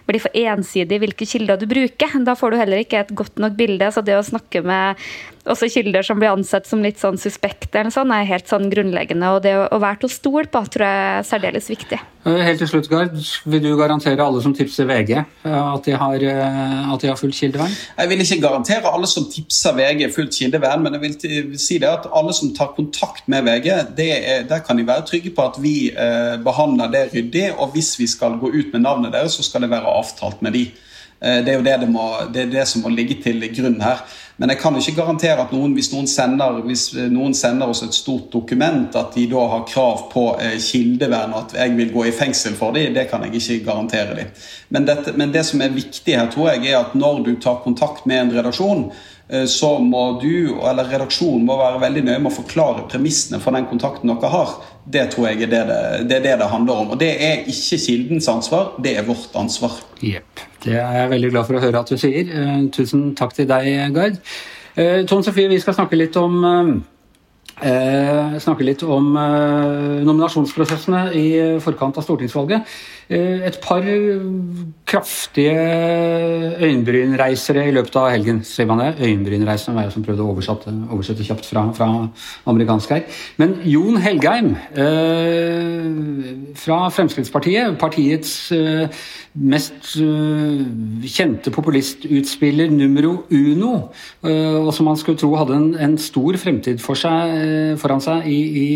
blir 0.09 0.23
for 0.23 0.35
ensidig 0.37 0.99
i 0.99 1.03
hvilke 1.05 1.27
kilder 1.29 1.59
du 1.59 1.67
bruker. 1.69 2.19
Da 2.25 2.37
får 2.37 2.53
du 2.53 2.61
heller 2.61 2.83
ikke 2.83 3.03
et 3.03 3.15
godt 3.15 3.41
nok 3.41 3.57
bilde. 3.59 3.91
Så 3.93 4.05
det 4.05 4.17
å 4.19 4.25
snakke 4.25 4.63
med 4.65 5.09
også 5.49 5.69
kilder 5.73 6.05
som 6.05 6.19
blir 6.21 6.31
ansett 6.31 6.67
som 6.69 6.83
litt 6.83 6.99
sånn 7.01 7.19
suspekte, 7.19 7.79
eller 7.79 7.93
sånn, 7.93 8.13
er 8.13 8.27
helt 8.29 8.49
sånn 8.49 8.69
grunnleggende. 8.71 9.33
Og 9.35 9.43
det 9.45 9.55
å 9.59 9.81
være 9.81 10.01
til 10.03 10.09
å 10.09 10.13
stole 10.13 10.49
på 10.51 10.61
tror 10.73 10.85
jeg 10.85 11.03
er 11.09 11.27
særdeles 11.27 11.69
viktig. 11.71 11.99
Eh, 12.27 12.41
helt 12.43 12.59
til 12.61 12.69
slutt, 12.69 12.89
Gard. 12.91 13.15
Vil 13.49 13.63
du 13.63 13.69
garantere 13.79 14.23
alle 14.23 14.41
som 14.43 14.53
tipser 14.55 14.87
VG 14.89 15.13
eh, 15.17 15.55
at 15.59 15.87
de 15.87 15.95
har, 15.97 16.25
eh, 16.33 16.91
at 16.93 17.03
de 17.03 17.11
har 17.11 17.19
fullt 17.19 17.37
kildevern? 17.37 17.77
Jeg 17.97 18.11
vil 18.11 18.25
ikke 18.25 18.41
garantere 18.43 18.91
alle 18.91 19.09
som 19.09 19.29
tipser 19.31 19.77
VG 19.77 20.09
fullt 20.15 20.35
kildevern, 20.35 20.83
men 20.83 20.97
jeg 20.97 21.05
vil 21.05 21.57
si 21.59 21.79
det 21.81 21.89
at 21.89 22.09
alle 22.15 22.35
som 22.35 22.51
tar 22.55 22.73
kontakt 22.75 23.29
med 23.31 23.47
VG, 23.47 23.71
er, 24.09 24.43
der 24.49 24.65
kan 24.65 24.77
de 24.77 24.87
være 24.87 25.07
trygge 25.07 25.33
på 25.35 25.47
at 25.47 25.61
vi 25.63 25.77
eh, 25.93 26.35
behandler 26.43 26.91
det 26.93 27.07
ryddig. 27.13 27.47
Og 27.57 27.73
hvis 27.75 27.95
vi 27.99 28.09
skal 28.11 28.37
gå 28.41 28.51
ut 28.53 28.75
med 28.75 28.83
navnet 28.85 29.15
deres, 29.15 29.39
så 29.39 29.47
skal 29.47 29.65
det 29.65 29.73
være 29.73 29.97
avtalt 29.99 30.43
med 30.45 30.57
de. 30.57 30.67
Det 31.19 31.51
er 31.51 31.57
jo 31.57 31.63
det, 31.65 31.73
det, 31.81 31.87
må, 31.91 32.03
det, 32.31 32.45
er 32.45 32.51
det 32.53 32.61
som 32.69 32.85
må 32.85 32.89
ligge 32.93 33.17
til 33.19 33.43
grunn 33.51 33.81
her. 33.83 34.05
Men 34.39 34.53
jeg 34.53 34.61
kan 34.61 34.75
jo 34.75 34.79
ikke 34.79 35.01
garantere 35.01 35.43
at 35.43 35.51
noen, 35.51 35.73
hvis, 35.75 35.89
noen 35.91 36.07
sender, 36.07 36.61
hvis 36.63 36.85
noen 37.11 37.35
sender 37.35 37.67
oss 37.67 37.81
et 37.83 37.97
stort 37.97 38.29
dokument, 38.31 38.95
at 38.95 39.17
de 39.17 39.25
da 39.27 39.43
har 39.51 39.65
krav 39.67 40.05
på 40.13 40.23
kildevern, 40.63 41.35
og 41.35 41.41
at 41.41 41.57
jeg 41.59 41.75
vil 41.75 41.91
gå 41.91 42.05
i 42.07 42.15
fengsel 42.15 42.55
for 42.55 42.71
dem. 42.71 42.95
Det 42.95 43.09
kan 43.11 43.27
jeg 43.27 43.35
ikke 43.35 43.59
garantere 43.67 44.15
dem. 44.21 44.31
Men, 44.71 44.87
men 45.19 45.35
det 45.35 45.43
som 45.49 45.59
er 45.59 45.75
viktig 45.75 46.15
her, 46.15 46.31
tror 46.31 46.53
jeg, 46.53 46.71
er 46.71 46.79
at 46.85 46.95
når 46.95 47.23
du 47.27 47.33
tar 47.35 47.59
kontakt 47.67 48.07
med 48.07 48.23
en 48.23 48.35
redaksjon, 48.39 48.87
Eh, 48.93 49.18
så 49.45 49.75
må 49.77 50.03
du 50.21 50.57
eller 50.65 50.87
redaksjonen 50.89 51.43
må 51.45 51.57
være 51.59 51.81
veldig 51.83 52.01
nøye 52.07 52.21
med 52.23 52.31
å 52.31 52.37
forklare 52.39 52.87
premissene 52.89 53.37
for 53.43 53.53
den 53.53 53.67
kontakten 53.69 54.09
dere 54.09 54.31
har. 54.33 54.55
Det 54.89 55.03
tror 55.13 55.27
jeg 55.29 55.43
er 55.45 55.51
det 55.51 55.63
det, 55.69 55.79
det 56.09 56.17
er 56.17 56.23
det, 56.23 56.35
det, 56.41 56.49
handler 56.49 56.81
om. 56.83 56.93
Og 56.95 57.01
det 57.01 57.11
er 57.21 57.43
ikke 57.51 57.77
kildens 57.83 58.29
ansvar, 58.31 58.71
det 58.81 58.95
er 58.97 59.05
vårt 59.05 59.35
ansvar. 59.37 59.75
Jepp. 60.01 60.41
Det 60.65 60.73
er 60.81 60.95
jeg 61.03 61.11
veldig 61.13 61.33
glad 61.35 61.49
for 61.49 61.59
å 61.59 61.61
høre 61.61 61.83
at 61.83 61.91
du 61.93 61.99
sier. 62.01 62.25
Eh, 62.25 62.55
tusen 62.73 63.11
takk 63.19 63.35
til 63.37 63.49
deg, 63.49 63.69
Gard. 63.93 64.17
Eh, 64.73 65.03
Tone 65.05 65.25
Sofie, 65.27 65.51
vi 65.51 65.61
skal 65.61 65.77
snakke 65.77 65.99
litt 65.99 66.17
om 66.19 66.41
snakke 67.59 68.63
litt 68.63 68.85
om 68.87 69.09
nominasjonsprosessene 70.07 71.01
i 71.11 71.25
forkant 71.59 71.97
av 71.99 72.05
stortingsvalget. 72.05 72.63
Eh, 73.09 73.47
et 73.47 73.59
par 73.61 73.81
kraftige 74.85 75.53
øyenbrynreisere 76.61 77.67
i 77.67 77.71
løpet 77.73 77.95
av 77.97 78.11
helgen. 78.11 78.43
Ser 78.45 78.65
man 78.69 78.81
det? 78.83 78.95
Øyenbrynreisere 79.01 79.75
var 79.75 79.87
jeg 79.87 79.95
som 79.95 80.03
prøvde 80.05 80.25
å 80.25 80.29
oversette, 80.33 80.73
oversette 80.93 81.25
kjapt 81.25 81.45
fra, 81.49 81.63
fra, 81.73 81.87
amerikansk 82.49 82.93
her. 82.93 83.01
Men 83.41 83.55
Jon 83.65 83.97
Helgheim 84.01 84.51
eh, 84.77 85.89
fra 86.57 86.79
Fremskrittspartiet, 86.93 87.77
partiets 87.81 88.33
eh, 88.53 89.01
mest 89.33 89.93
eh, 90.01 90.61
kjente 91.09 91.53
populistutspiller 91.53 92.71
numero 92.73 93.25
uno, 93.29 93.73
eh, 94.25 94.57
og 94.57 94.73
som 94.73 94.89
man 94.89 94.97
skulle 94.97 95.21
tro 95.21 95.31
hadde 95.37 95.57
en, 95.57 95.69
en 95.77 95.97
stor 96.01 96.37
fremtid 96.41 96.81
for 96.81 96.97
seg, 96.97 97.35
eh, 97.37 97.73
foran 97.79 98.01
seg 98.03 98.25
i, 98.29 98.39
i 98.63 98.67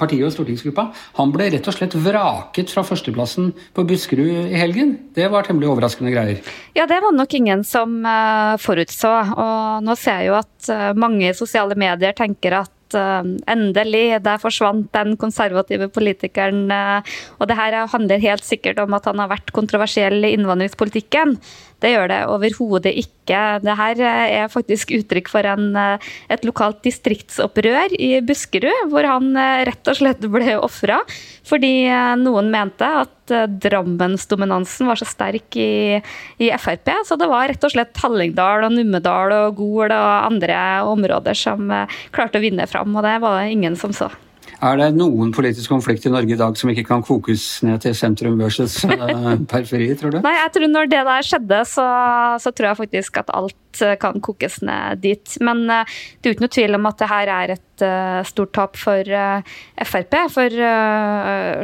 partiet 0.00 0.28
og 0.28 0.34
stortingsgruppa, 0.36 0.88
han 1.20 1.34
ble 1.34 1.50
rett 1.52 1.68
og 1.68 1.76
slett 1.76 1.96
vraket 2.08 2.72
fra 2.72 2.86
førsteplassen 2.88 3.52
på 3.78 3.86
Buskerud 3.86 4.50
i 4.50 4.58
helgen. 4.58 4.96
Det 5.14 5.28
var 5.30 5.46
temmelig 5.46 5.70
overraskende 5.70 6.10
greier. 6.14 6.42
Ja, 6.74 6.88
det 6.90 6.98
var 7.04 7.14
nok 7.14 7.34
ingen 7.38 7.62
som 7.66 8.00
uh, 8.02 8.58
forutså. 8.58 9.14
Og 9.38 9.86
nå 9.86 9.94
ser 9.98 10.24
jeg 10.24 10.32
jo 10.32 10.40
at 10.40 10.72
mange 10.98 11.08
mange 11.08 11.34
sosiale 11.36 11.76
medier 11.78 12.14
tenker 12.16 12.56
at 12.60 12.96
uh, 12.96 13.26
endelig, 13.50 14.18
der 14.24 14.42
forsvant 14.42 14.90
den 14.94 15.16
konservative 15.20 15.88
politikeren. 15.92 16.68
og 17.38 17.48
det 17.48 17.56
her 17.56 17.86
handler 17.86 18.18
helt 18.22 18.44
sikkert 18.44 18.78
om 18.82 18.94
at 18.94 19.06
han 19.06 19.18
har 19.18 19.30
vært 19.30 19.52
kontroversiell 19.56 20.24
i 20.24 20.34
innvandringspolitikken. 20.36 21.38
Det 21.78 21.92
gjør 21.92 22.10
det 22.10 22.18
overhodet 22.26 22.92
ikke. 22.98 23.42
Dette 23.62 24.08
er 24.08 24.50
faktisk 24.50 24.90
uttrykk 24.96 25.30
for 25.30 25.46
en, 25.46 25.76
et 25.76 26.46
lokalt 26.46 26.80
distriktsopprør 26.86 27.94
i 27.94 28.18
Buskerud, 28.24 28.88
hvor 28.90 29.06
han 29.06 29.30
rett 29.68 29.90
og 29.90 29.98
slett 30.00 30.24
ble 30.26 30.56
ofra 30.58 31.02
fordi 31.48 31.88
noen 32.20 32.50
mente 32.52 32.84
at 32.84 33.32
Drammensdominansen 33.62 34.88
var 34.88 35.00
så 35.00 35.06
sterk 35.08 35.56
i, 35.60 35.96
i, 36.40 36.50
Frp. 36.60 36.90
Så 37.08 37.16
det 37.20 37.28
var 37.30 37.48
rett 37.48 37.64
og 37.64 37.72
slett 37.72 38.00
Hallingdal 38.02 38.66
og 38.68 38.74
Numedal 38.76 39.32
og 39.36 39.58
Gol 39.60 39.88
og 39.88 40.08
andre 40.28 40.58
områder 40.88 41.36
som 41.38 41.72
klarte 42.12 42.40
å 42.40 42.44
vinne 42.44 42.68
fram, 42.68 42.96
og 42.96 43.06
det 43.06 43.18
var 43.24 43.40
det 43.40 43.52
ingen 43.56 43.76
som 43.80 43.96
så. 43.96 44.10
Er 44.58 44.78
det 44.80 44.88
noen 44.96 45.30
politisk 45.34 45.70
konflikt 45.70 46.06
i 46.08 46.10
Norge 46.10 46.34
i 46.34 46.38
dag 46.38 46.56
som 46.58 46.70
ikke 46.72 46.82
kan 46.88 47.02
kokes 47.06 47.44
ned 47.62 47.78
til 47.84 47.94
sentrum 47.94 48.40
versus 48.40 48.80
uh, 48.88 49.36
periferi, 49.52 49.92
tror 49.98 50.16
du? 50.16 50.18
Nei, 50.24 50.34
jeg 50.34 50.54
tror 50.56 50.72
når 50.72 50.90
det 50.90 51.02
der 51.06 51.28
skjedde, 51.28 51.60
så, 51.70 51.86
så 52.42 52.50
tror 52.50 52.72
jeg 52.72 52.80
faktisk 52.80 53.20
at 53.22 53.30
alt 53.38 53.56
Eh, 53.82 53.96
kan 54.00 54.20
kokes 54.20 54.60
ned 54.64 55.02
dit. 55.04 55.36
Men 55.44 55.68
eh, 55.70 55.96
det 56.18 56.30
er 56.30 56.36
ikke 56.36 56.46
noe 56.46 56.54
tvil 56.54 56.78
om 56.78 56.88
at 56.88 57.00
det 57.02 57.08
her 57.10 57.30
er 57.32 57.52
et 57.54 57.84
eh, 57.84 58.20
stort 58.26 58.54
tap 58.56 58.78
for 58.80 59.12
Frp. 59.88 60.16
For 60.34 60.56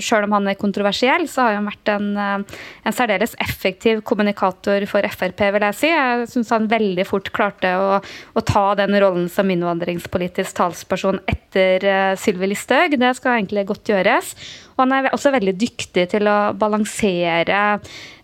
selv 0.04 0.28
om 0.28 0.36
han 0.36 0.50
er 0.50 0.58
kontroversiell, 0.60 1.26
så 1.30 1.48
har 1.48 1.56
han 1.58 1.68
vært 1.68 1.90
en, 1.94 2.10
en 2.20 2.94
særdeles 2.94 3.34
effektiv 3.42 4.02
kommunikator 4.06 4.86
for 4.90 5.06
Frp, 5.14 5.42
vil 5.56 5.66
jeg 5.68 5.78
si. 5.80 5.90
Jeg 5.90 6.28
syns 6.30 6.52
han 6.54 6.70
veldig 6.70 7.06
fort 7.08 7.30
klarte 7.34 7.72
å, 7.80 7.98
å, 8.00 8.44
ta 8.44 8.66
den 8.78 8.94
rollen 9.02 9.26
som 9.32 9.50
innvandringspolitisk 9.50 10.56
talsperson 10.60 11.20
etter 11.30 12.16
Sylvi 12.20 12.52
Listhaug. 12.52 12.98
Det 13.00 13.14
skal 13.18 13.40
egentlig 13.40 13.66
godt 13.70 13.94
gjøres. 13.94 14.34
Og 14.74 14.84
han 14.84 14.96
er 14.96 15.12
også 15.14 15.34
veldig 15.34 15.54
dyktig 15.58 16.08
til 16.14 16.30
å 16.30 16.38
balansere 16.58 17.60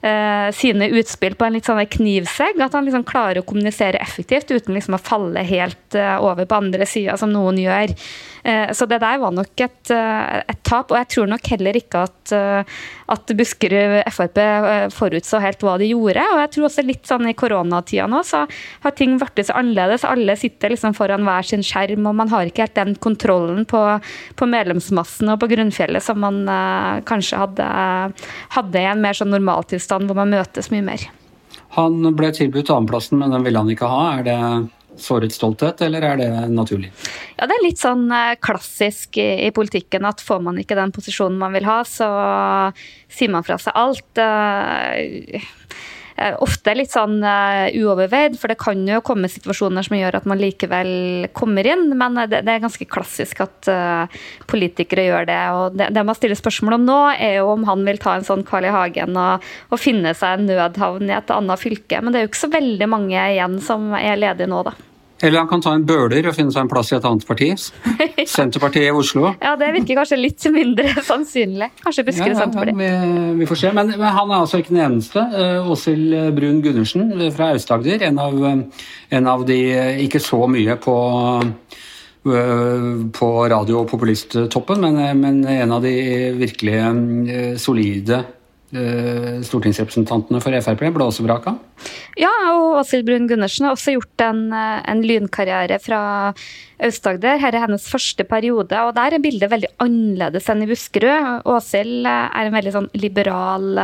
eh, 0.02 0.48
sine 0.56 0.88
utspill 0.88 1.36
på 1.38 1.46
en 1.46 1.56
litt 1.56 1.68
sånn 1.68 1.82
knivsegg. 1.96 2.60
At 2.62 2.76
han 2.76 2.88
liksom 2.88 3.06
klarer 3.08 3.42
å 3.42 3.46
kommunisere 3.46 4.00
effektivt 4.02 4.50
uten 4.50 4.76
liksom 4.76 4.96
å 4.96 5.02
falle 5.02 5.44
helt 5.46 5.98
eh, 5.98 6.16
over 6.18 6.48
på 6.48 6.60
andre 6.60 6.88
sida, 6.88 7.18
som 7.20 7.32
noen 7.34 7.60
gjør. 7.60 7.96
Eh, 8.42 8.72
så 8.72 8.86
det 8.88 9.00
der 9.02 9.18
var 9.20 9.34
nok 9.36 9.60
et, 9.60 9.90
eh, 9.92 10.40
et, 10.48 10.62
tap. 10.64 10.90
Og 10.90 10.98
jeg 10.98 11.08
tror 11.14 11.28
nok 11.28 11.50
heller 11.52 11.76
ikke 11.76 12.04
at, 12.08 12.32
eh, 12.32 12.78
at 13.08 13.32
Buskerud 13.36 14.04
Frp 14.10 14.38
forutså 14.94 15.40
helt 15.42 15.60
hva 15.60 15.76
de 15.78 15.90
gjorde. 15.90 16.24
Og 16.32 16.40
jeg 16.40 16.50
tror 16.54 16.68
også 16.68 16.86
litt 16.86 17.04
sånn 17.06 17.28
i 17.28 17.34
koronatida 17.34 18.06
nå, 18.08 18.22
så 18.24 18.46
har 18.84 18.96
ting 18.96 19.18
blitt 19.18 19.46
så 19.46 19.56
annerledes. 19.58 20.04
Alle 20.04 20.36
sitter 20.36 20.70
liksom 20.70 20.94
foran 20.96 21.24
hver 21.26 21.44
sin 21.44 21.62
skjerm, 21.62 22.06
og 22.06 22.14
man 22.16 22.28
har 22.28 22.46
ikke 22.46 22.64
helt 22.64 22.78
den 22.78 22.94
kontrollen 22.96 23.66
på, 23.68 23.82
på 24.36 24.46
medlemsmassen 24.48 25.28
og 25.28 25.40
på 25.40 25.50
grunnfjellet 25.50 26.02
som 26.02 26.20
man 26.20 26.46
kanskje 27.04 27.40
hadde, 27.40 27.66
hadde, 28.54 28.80
i 28.80 28.88
en 28.88 29.02
mer 29.02 29.16
sånn 29.16 29.32
normaltilstand 29.34 29.89
hvor 29.90 30.18
man 30.22 30.30
møtes 30.34 30.70
mye 30.70 30.84
mer. 30.86 31.06
Han 31.76 32.02
ble 32.18 32.30
tilbudt 32.34 32.70
annenplassen, 32.70 33.18
men 33.20 33.34
den 33.34 33.46
ville 33.46 33.62
han 33.62 33.70
ikke 33.70 33.88
ha. 33.90 34.04
Er 34.18 34.26
det 34.26 34.38
såret 35.00 35.32
stolthet, 35.34 35.80
eller 35.86 36.04
er 36.04 36.18
det 36.20 36.30
naturlig? 36.52 36.90
Ja, 37.38 37.46
Det 37.46 37.56
er 37.56 37.64
litt 37.64 37.80
sånn 37.80 38.10
eh, 38.12 38.36
klassisk 38.42 39.16
i, 39.22 39.46
i, 39.46 39.50
politikken 39.54 40.04
at 40.08 40.20
får 40.24 40.42
man 40.44 40.58
ikke 40.60 40.78
den 40.78 40.92
posisjonen 40.94 41.38
man 41.40 41.54
vil 41.56 41.68
ha, 41.68 41.80
så 41.88 42.10
sier 43.08 43.32
man 43.32 43.46
fra 43.46 43.58
seg 43.62 43.76
alt. 43.78 44.22
Eh, 46.20 46.34
ofte 46.44 46.74
litt 46.76 46.92
sånn 46.92 47.22
uh, 47.24 47.70
uoverveid, 47.72 48.34
for 48.36 48.52
det 48.52 48.58
kan 48.60 48.82
jo 48.84 48.98
komme 49.04 49.30
situasjoner 49.32 49.86
som 49.86 49.96
gjør 49.96 50.18
at 50.18 50.26
man 50.28 50.40
likevel 50.40 50.90
kommer 51.36 51.64
inn, 51.64 51.86
men 51.96 52.18
det, 52.28 52.42
det 52.44 52.52
er 52.52 52.60
ganske 52.60 52.84
klassisk 52.92 53.40
at 53.46 53.70
uh, 53.72 54.20
politikere 54.50 55.06
gjør 55.06 55.30
det. 55.30 55.38
og 55.56 55.78
det, 55.80 55.88
det, 55.96 56.04
man 56.04 56.18
stiller 56.18 56.36
spørsmål 56.36 56.76
om 56.76 56.84
nå, 56.90 56.98
er 57.14 57.38
jo 57.38 57.48
om 57.54 57.64
han 57.70 57.88
vil 57.88 58.02
ta 58.02 58.18
en 58.18 58.28
sånn 58.28 58.44
Carl 58.44 58.68
I. 58.68 58.74
Hagen 58.74 59.16
og, 59.16 59.48
og 59.72 59.80
finne 59.80 60.12
seg 60.14 60.42
en 60.42 60.50
nødhavn 60.50 61.08
i 61.08 61.16
et 61.16 61.32
annet 61.32 61.62
fylke. 61.64 62.04
Men 62.04 62.12
det 62.12 62.20
er 62.20 62.28
jo 62.28 62.32
ikke 62.34 62.44
så 62.44 62.52
veldig 62.52 62.92
mange 62.92 63.16
igjen 63.16 63.56
som 63.64 63.88
er 63.96 64.20
ledige 64.20 64.52
nå, 64.52 64.60
da. 64.68 64.76
Eller 65.22 65.38
han 65.38 65.48
kan 65.50 65.60
ta 65.60 65.74
en 65.76 65.84
bøler 65.86 66.30
og 66.30 66.36
finne 66.36 66.52
seg 66.54 66.64
en 66.64 66.70
plass 66.70 66.92
i 66.92 66.96
et 66.96 67.06
annet 67.06 67.26
parti. 67.28 67.50
Senterpartiet 68.34 68.88
i 68.88 68.94
Oslo. 68.94 69.34
Ja, 69.42 69.52
det 69.60 69.68
virker 69.76 70.00
kanskje 70.00 70.20
litt 70.20 70.46
mindre 70.54 70.94
sannsynlig. 71.10 71.70
Kanskje 71.82 72.06
Buskerud 72.08 72.32
ja, 72.32 72.38
Senterparti. 72.40 72.76
Vi, 72.80 72.88
vi, 73.42 73.50
får 73.50 73.60
se. 73.62 73.74
Men, 73.76 73.92
men, 73.96 74.08
han 74.16 74.32
er 74.32 74.38
altså 74.38 74.62
ikke 74.62 74.74
den 74.74 74.82
eneste. 74.86 75.26
Eh, 75.36 75.70
Åshild 75.70 76.16
Brun 76.38 76.64
Gundersen 76.64 77.12
fra 77.36 77.52
Aust-Agder. 77.54 78.06
En, 78.08 78.20
en, 78.20 79.30
av 79.34 79.46
de 79.48 79.60
ikke 80.06 80.22
så 80.24 80.40
mye 80.50 80.78
på 80.80 80.96
eh, 81.44 82.90
på 83.20 83.30
radio- 83.52 83.82
og 83.82 83.88
populisttoppen, 83.92 84.84
men, 84.84 85.00
men 85.20 85.40
en 85.44 85.72
av 85.76 85.84
de 85.84 85.94
virkelig 86.40 86.76
eh, 86.80 87.56
solide 87.60 88.20
Eh, 88.20 88.39
stortingsrepresentantene 88.70 90.38
for 90.42 90.54
Frp 90.62 90.84
ble 90.94 91.06
også 91.06 91.24
vraka? 91.26 91.56
Ja, 92.18 92.30
og 92.52 92.80
Åshild 92.80 93.06
Brun 93.06 93.28
Gundersen 93.30 93.66
har 93.66 93.76
også 93.76 93.94
gjort 93.94 94.24
en, 94.24 94.42
eh, 94.52 94.82
en 94.90 95.02
lynkarriere 95.06 95.78
fra 95.80 96.34
Aust-Agder. 96.82 97.38
Her 97.40 97.54
er 97.54 97.66
hennes 97.66 97.88
første 97.88 98.24
periode, 98.24 98.76
og 98.76 98.94
der 98.94 99.14
er 99.14 99.22
bildet 99.22 99.50
veldig 99.50 99.70
annerledes 99.78 100.48
enn 100.48 100.62
i 100.62 100.68
Buskerud. 100.70 101.46
Åshild 101.46 102.06
eh, 102.06 102.28
er 102.34 102.46
en 102.46 102.58
veldig 102.58 102.76
sånn 102.76 102.92
liberal 102.94 103.82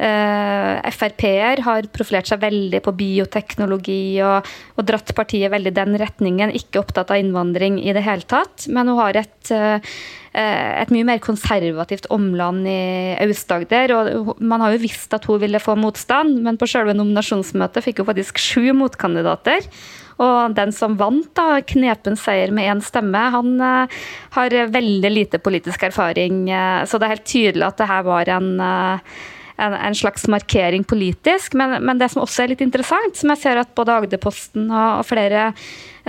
Uh, 0.00 0.80
Frp-er 0.96 1.60
har 1.60 1.84
profilert 1.92 2.24
seg 2.24 2.40
veldig 2.40 2.78
på 2.80 2.94
bioteknologi 2.96 4.22
og, 4.24 4.46
og, 4.78 4.86
dratt 4.88 5.12
partiet 5.12 5.52
veldig 5.52 5.74
den 5.76 5.98
retningen. 6.00 6.54
Ikke 6.56 6.80
opptatt 6.80 7.12
av 7.12 7.20
innvandring 7.20 7.76
i 7.82 7.92
det 7.92 8.06
hele 8.06 8.24
tatt. 8.24 8.64
Men 8.72 8.88
hun 8.88 8.96
har 8.96 9.18
et 9.20 9.52
uh, 9.52 9.76
Eh, 9.76 10.19
et 10.30 10.92
mye 10.94 11.06
mer 11.08 11.18
konservativt 11.18 12.04
omland 12.14 12.68
i 12.70 13.16
Aust-Agder. 13.18 13.90
Man 14.38 14.62
har 14.62 14.76
jo 14.76 14.82
visst 14.84 15.10
at 15.16 15.24
hun 15.26 15.40
ville 15.42 15.58
få 15.58 15.74
motstand, 15.74 16.36
men 16.44 16.58
på 16.60 16.68
selve 16.70 16.94
nominasjonsmøtet 16.94 17.82
fikk 17.82 18.02
hun 18.02 18.10
faktisk 18.12 18.38
sju 18.38 18.70
motkandidater. 18.78 19.66
Og 20.20 20.54
den 20.54 20.72
som 20.76 20.94
vant, 21.00 21.28
da, 21.36 21.62
knepen 21.64 22.18
seier 22.20 22.52
med 22.54 22.68
én 22.68 22.84
stemme, 22.84 23.24
han 23.34 23.52
uh, 23.58 24.00
har 24.36 24.56
veldig 24.74 25.12
lite 25.12 25.40
politisk 25.42 25.88
erfaring. 25.88 26.44
Uh, 26.52 26.84
så 26.86 27.00
det 27.00 27.08
er 27.08 27.14
helt 27.16 27.28
tydelig 27.28 27.68
at 27.70 27.80
det 27.80 27.90
her 27.90 28.08
var 28.08 28.34
en 28.36 28.50
en, 29.60 29.74
en, 29.76 29.94
slags 29.94 30.26
markering 30.28 30.84
politisk. 30.88 31.54
Men, 31.58 31.76
men, 31.84 31.98
det 32.00 32.10
som 32.12 32.22
også 32.24 32.44
er 32.44 32.54
litt 32.54 32.64
interessant, 32.64 33.16
som 33.18 33.32
jeg 33.34 33.42
ser 33.42 33.60
at 33.60 33.74
både 33.76 33.98
Agderposten 33.98 34.70
og, 34.70 35.02
og 35.02 35.08
flere 35.08 35.50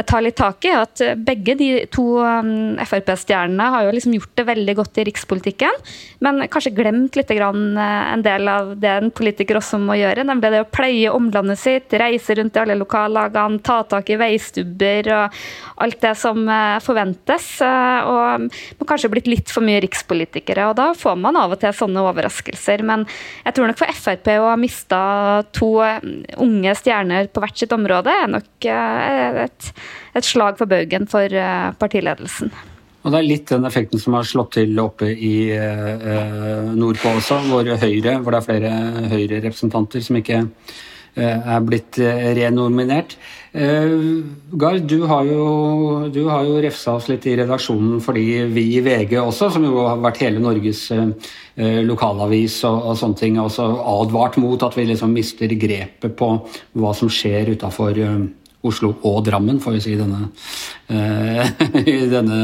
tar 0.07 0.23
litt 0.23 0.37
tak 0.39 0.65
i, 0.65 0.71
at 0.75 1.01
begge 1.25 1.55
de 1.59 1.69
to 1.91 2.05
um, 2.23 2.77
Frp-stjernene 2.81 3.67
har 3.73 3.85
jo 3.85 3.93
liksom 3.95 4.15
gjort 4.15 4.33
det 4.39 4.45
veldig 4.47 4.75
godt 4.77 4.99
i 5.01 5.05
rikspolitikken, 5.09 5.81
men 6.23 6.43
kanskje 6.51 6.73
glemt 6.75 7.17
litt 7.17 7.31
eh, 7.31 7.41
en 7.41 8.23
del 8.25 8.49
av 8.51 8.73
det 8.81 8.91
en 8.91 9.11
politiker 9.13 9.59
også 9.59 9.79
må 9.81 9.97
gjøre, 9.99 10.25
nemlig 10.27 10.51
det 10.53 10.63
å 10.63 10.69
pleie 10.71 11.11
omlandet 11.13 11.59
sitt, 11.59 11.95
reise 11.99 12.35
rundt 12.37 12.57
i 12.57 12.63
alle 12.63 12.77
lokallagene, 12.79 13.61
ta 13.65 13.81
tak 13.87 14.09
i 14.13 14.19
veistubber 14.21 15.11
og 15.15 15.39
alt 15.83 16.01
det 16.03 16.13
som 16.19 16.43
eh, 16.47 16.77
forventes. 16.83 17.49
Eh, 17.65 18.09
og 18.11 18.47
man 18.47 18.89
kanskje 18.89 19.11
blitt 19.13 19.29
litt 19.31 19.53
for 19.53 19.65
mye 19.65 19.81
rikspolitikere, 19.83 20.69
og 20.69 20.77
da 20.79 20.91
får 20.97 21.19
man 21.21 21.39
av 21.39 21.55
og 21.55 21.61
til 21.61 21.75
sånne 21.75 22.05
overraskelser. 22.11 22.85
Men 22.87 23.07
jeg 23.45 23.57
tror 23.57 23.71
nok 23.71 23.81
for 23.81 24.01
Frp 24.01 24.31
å 24.37 24.51
ha 24.51 24.57
mista 24.59 25.01
to 25.55 25.73
unge 26.41 26.75
stjerner 26.77 27.27
på 27.31 27.43
hvert 27.43 27.59
sitt 27.59 27.73
område, 27.75 28.13
er 28.13 28.31
nok 28.31 28.69
et 28.71 29.71
et 30.15 30.27
slag 30.27 30.59
for 30.59 30.69
baugen 30.71 31.07
for 31.11 31.25
eh, 31.25 31.71
partiledelsen. 31.79 32.51
Og 33.01 33.09
Det 33.09 33.17
er 33.17 33.25
litt 33.25 33.49
den 33.49 33.65
effekten 33.65 34.01
som 34.01 34.13
har 34.13 34.27
slått 34.29 34.55
til 34.59 34.77
oppe 34.81 35.09
i 35.09 35.49
eh, 35.55 36.71
nordpå 36.77 37.15
også, 37.17 37.39
hvor 37.49 37.65
Høyre, 37.65 38.19
hvor 38.21 38.35
det 38.35 38.41
er 38.41 38.45
flere 38.45 38.73
Høyre-representanter 39.09 40.03
som 40.05 40.19
ikke 40.19 40.43
eh, 40.43 41.47
er 41.55 41.63
blitt 41.65 41.97
eh, 41.97 42.27
renominert. 42.37 43.15
Eh, 43.57 43.95
Gard, 44.53 44.85
du 44.85 45.07
har, 45.09 45.25
jo, 45.25 45.47
du 46.13 46.21
har 46.29 46.45
jo 46.45 46.59
refsa 46.61 46.93
oss 46.99 47.09
litt 47.09 47.25
i 47.25 47.33
redaksjonen 47.41 48.03
fordi 48.05 48.25
vi 48.53 48.67
i 48.77 48.83
VG 48.85 49.17
også, 49.23 49.49
som 49.55 49.65
jo 49.65 49.81
har 49.87 49.97
vært 50.05 50.21
hele 50.21 50.43
Norges 50.43 50.83
eh, 50.93 51.81
lokalavis 51.87 52.59
og, 52.69 52.77
og, 52.85 52.99
sånne 53.01 53.17
ting, 53.17 53.41
har 53.41 53.49
også 53.49 53.65
advart 53.95 54.37
mot 54.43 54.61
at 54.61 54.77
vi 54.77 54.85
liksom 54.91 55.17
mister 55.17 55.57
grepet 55.57 56.13
på 56.21 56.29
hva 56.77 56.93
som 57.01 57.09
skjer 57.09 57.55
utafor 57.57 57.97
Oslo 58.67 58.91
og 59.07 59.23
Drammen, 59.25 59.59
får 59.61 59.73
vi 59.73 59.81
si 59.81 59.93
i 59.95 59.99
denne, 59.99 60.27
uh, 60.91 61.47
i 61.81 61.97
denne 62.11 62.39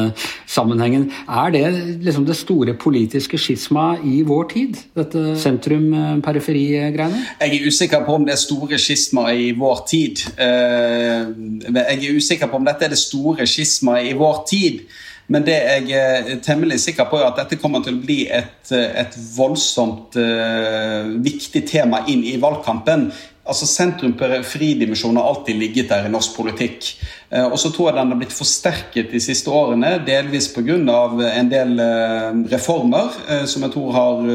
sammenhengen. 0.49 1.09
Er 1.29 1.51
det 1.53 1.63
liksom 2.05 2.25
det 2.25 2.37
store 2.39 2.73
politiske 2.73 3.37
skismaet 3.37 4.05
i 4.07 4.23
vår 4.25 4.47
tid? 4.53 4.79
Dette 4.97 5.35
sentrum-periferi-greiene? 5.43 7.23
Jeg 7.41 7.59
er 7.59 7.67
usikker 7.67 8.05
på 8.07 8.17
om 8.17 8.25
det 8.25 8.33
er 8.33 8.41
store 8.41 8.81
skismaet 8.81 9.43
i 9.45 9.51
vår 9.57 9.83
tid. 9.89 10.25
Uh, 10.39 11.29
jeg 11.69 11.99
er 11.99 12.17
usikker 12.17 12.49
på 12.49 12.57
om 12.57 12.65
dette 12.65 12.87
er 12.87 12.95
det 12.95 13.01
store 13.03 13.45
skismaet 13.49 14.09
i 14.09 14.17
vår 14.17 14.41
tid. 14.49 14.87
Men 15.27 15.43
det 15.43 15.57
jeg 15.59 15.91
er 15.91 16.37
temmelig 16.43 16.79
sikker 16.79 17.09
på, 17.11 17.19
er 17.19 17.27
at 17.27 17.39
dette 17.41 17.59
kommer 17.59 17.83
til 17.83 17.97
å 17.97 18.03
bli 18.03 18.21
et, 18.31 18.71
et 18.71 19.17
voldsomt 19.35 20.15
uh, 20.15 21.09
viktig 21.21 21.65
tema 21.67 22.05
inn 22.07 22.23
i 22.25 22.37
valgkampen 22.41 23.09
altså 23.47 23.67
Sentrum-periferi-dimensjonen 23.69 25.19
har 25.21 25.29
alltid 25.31 25.59
ligget 25.59 25.89
der 25.91 26.07
i 26.07 26.11
norsk 26.11 26.35
politikk. 26.37 26.89
Eh, 27.29 27.45
og 27.45 27.57
så 27.59 27.71
tror 27.71 27.89
jeg 27.89 27.97
den 27.97 28.11
har 28.13 28.19
blitt 28.19 28.35
forsterket 28.35 29.11
de 29.11 29.21
siste 29.23 29.51
årene, 29.51 29.97
delvis 30.07 30.49
pga. 30.53 30.77
en 30.77 31.51
del 31.51 31.79
eh, 31.79 32.43
reformer 32.51 33.09
eh, 33.29 33.45
som 33.45 33.63
jeg 33.63 33.73
tror 33.73 33.91
har 33.93 34.27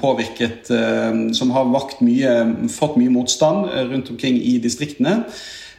påvirket 0.00 0.70
Som 1.34 1.50
har 1.50 1.64
mye, 2.00 2.32
fått 2.68 2.96
mye 2.96 3.10
motstand 3.10 3.70
rundt 3.90 4.10
omkring 4.10 4.36
i 4.36 4.58
distriktene. 4.58 5.24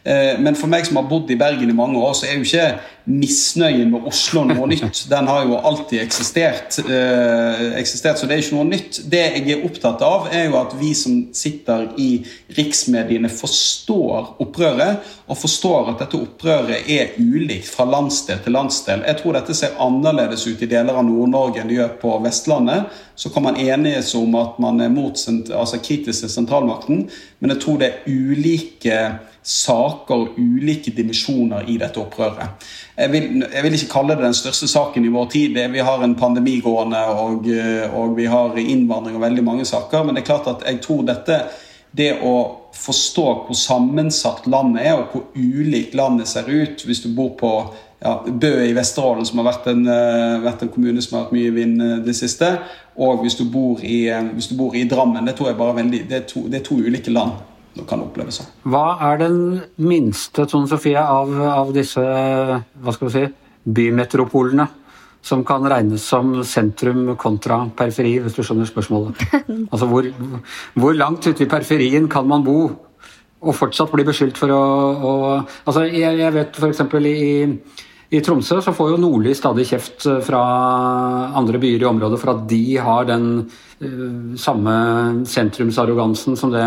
Men 0.03 0.55
for 0.57 0.65
meg 0.71 0.87
som 0.87 0.97
har 0.97 1.05
bodd 1.05 1.29
i 1.29 1.37
Bergen 1.37 1.69
i 1.69 1.75
mange 1.77 1.99
år, 2.01 2.15
så 2.17 2.25
er 2.25 2.39
jo 2.39 2.47
ikke 2.47 2.63
misnøyen 3.09 3.89
med 3.89 4.05
Oslo 4.09 4.43
noe 4.45 4.67
nytt. 4.69 5.05
Den 5.09 5.27
har 5.29 5.45
jo 5.47 5.57
alltid 5.57 6.01
eksistert, 6.03 6.77
eh, 6.85 7.63
eksistert, 7.79 8.19
så 8.19 8.27
det 8.27 8.35
er 8.35 8.43
ikke 8.43 8.57
noe 8.59 8.69
nytt. 8.69 8.99
Det 9.09 9.21
jeg 9.21 9.47
er 9.49 9.65
opptatt 9.65 10.03
av, 10.05 10.27
er 10.31 10.45
jo 10.49 10.57
at 10.59 10.75
vi 10.77 10.93
som 10.97 11.15
sitter 11.33 11.87
i 11.97 12.23
riksmediene, 12.57 13.29
forstår 13.29 14.35
opprøret, 14.43 15.01
og 15.27 15.37
forstår 15.39 15.93
at 15.93 16.03
dette 16.03 16.19
opprøret 16.19 16.89
er 16.89 17.15
ulikt 17.17 17.69
fra 17.71 17.87
landsdel 17.89 18.41
til 18.43 18.53
landsdel. 18.53 19.05
Jeg 19.07 19.21
tror 19.21 19.39
dette 19.39 19.57
ser 19.57 19.79
annerledes 19.79 20.45
ut 20.47 20.61
i 20.61 20.69
deler 20.69 20.93
av 20.93 21.07
Nord-Norge 21.07 21.61
enn 21.61 21.71
det 21.71 21.79
gjør 21.79 21.97
på 22.01 22.13
Vestlandet. 22.21 22.91
Så 23.15 23.29
kan 23.33 23.43
man 23.43 23.57
enes 23.57 24.13
om 24.15 24.35
at 24.35 24.59
man 24.59 24.81
er 24.81 24.89
mot, 24.89 25.17
altså 25.17 25.81
kritisk 25.81 26.25
til 26.25 26.29
sentralmakten, 26.29 27.09
men 27.39 27.53
jeg 27.53 27.61
tror 27.63 27.81
det 27.81 27.87
er 27.91 28.09
ulike 28.11 28.97
saker 29.43 30.37
ulike 30.37 30.93
dimensjoner 30.93 31.65
i 31.69 31.79
dette 31.81 31.97
opprøret 31.97 32.67
jeg 33.01 33.11
vil, 33.11 33.43
jeg 33.53 33.63
vil, 33.63 33.75
ikke 33.75 33.91
kalle 33.91 34.15
det 34.15 34.25
den 34.27 34.37
største 34.37 34.67
saken 34.69 35.05
i 35.05 35.11
vår 35.11 35.27
tid. 35.31 35.57
Vi 35.73 35.83
har 35.85 36.03
en 36.03 36.15
pandemi 36.15 36.59
gående, 36.61 37.01
og, 37.17 37.47
og, 37.95 38.15
vi 38.17 38.27
har 38.29 38.57
innvandring 38.59 39.15
og 39.17 39.23
veldig 39.23 39.43
mange 39.43 39.65
saker. 39.65 40.03
Men 40.03 40.15
det 40.15 40.21
er 40.21 40.31
klart 40.33 40.49
at 40.51 40.65
jeg 40.67 40.81
tror 40.85 41.05
dette 41.07 41.43
Det 41.91 42.21
å 42.23 42.35
forstå 42.71 43.23
hvor 43.47 43.57
sammensatt 43.57 44.45
landet 44.47 44.85
er, 44.85 44.93
og 44.95 45.11
hvor 45.11 45.23
ulikt 45.35 45.95
landet 45.95 46.29
ser 46.31 46.47
ut 46.47 46.85
hvis 46.87 47.01
du 47.03 47.09
bor 47.11 47.33
på 47.35 47.49
ja, 47.99 48.13
Bø 48.23 48.51
i 48.63 48.71
Vesterålen, 48.73 49.25
som 49.27 49.41
har 49.41 49.49
vært 49.49 49.67
en, 49.67 49.81
eh, 49.91 50.37
vært 50.39 50.63
en, 50.63 50.71
kommune 50.71 51.03
som 51.03 51.17
har 51.17 51.25
hatt 51.25 51.35
mye 51.35 51.51
vind 51.51 51.83
eh, 51.83 51.97
det 52.05 52.15
siste, 52.15 52.47
og 52.95 53.25
hvis 53.25 53.35
du 53.35 53.43
bor 53.51 53.83
i, 53.83 54.05
eh, 54.07 54.31
hvis 54.31 54.47
du 54.47 54.55
bor 54.55 54.75
i 54.75 54.85
Drammen. 54.87 55.27
Det, 55.27 55.35
tror 55.35 55.51
jeg 55.51 55.59
bare 55.59 55.75
veldig, 55.81 56.01
det, 56.09 56.21
er 56.21 56.25
to, 56.31 56.45
det 56.47 56.61
er 56.61 56.65
to 56.69 56.79
ulike 56.79 57.11
land 57.11 57.35
kan 57.87 58.03
oppleves 58.03 58.41
sånn. 58.41 58.51
Hva 58.73 58.85
er 59.11 59.21
den 59.21 59.39
minste 59.81 60.45
Tone 60.49 60.69
Sofie, 60.69 60.99
av, 60.99 61.31
av 61.47 61.73
disse 61.75 62.01
hva 62.03 62.93
skal 62.95 63.07
vi 63.07 63.13
si, 63.15 63.25
bymetropolene 63.63 64.67
som 65.21 65.43
kan 65.45 65.67
regnes 65.69 66.03
som 66.09 66.39
sentrum 66.47 67.13
kontra 67.21 67.61
periferi, 67.77 68.15
hvis 68.23 68.37
du 68.37 68.41
skjønner 68.43 68.69
spørsmålet? 68.69 69.21
Altså 69.71 69.87
hvor, 69.89 70.07
hvor 70.79 70.97
langt 70.97 71.27
ute 71.27 71.45
i 71.45 71.51
periferien 71.51 72.09
kan 72.11 72.27
man 72.27 72.43
bo 72.45 72.57
og 73.41 73.55
fortsatt 73.57 73.89
bli 73.93 74.05
beskyldt 74.05 74.37
for 74.37 74.53
å, 74.53 74.65
å 75.01 75.13
altså 75.39 75.87
jeg, 75.87 76.19
jeg 76.19 76.35
vet 76.35 76.59
f.eks. 76.61 76.83
i 76.99 77.21
i 78.11 78.19
Tromsø 78.19 78.57
så 78.59 78.73
får 78.75 78.89
jo 78.91 78.99
Nordli 78.99 79.31
stadig 79.37 79.63
kjeft 79.69 80.03
fra 80.27 80.39
andre 81.39 81.61
byer 81.61 81.85
i 81.85 81.87
området 81.87 82.17
for 82.19 82.33
at 82.33 82.41
de 82.49 82.75
har 82.83 83.05
den 83.07 83.27
uh, 83.47 84.33
samme 84.35 84.73
sentrumsarrogansen 85.31 86.35
som 86.35 86.51
det 86.51 86.65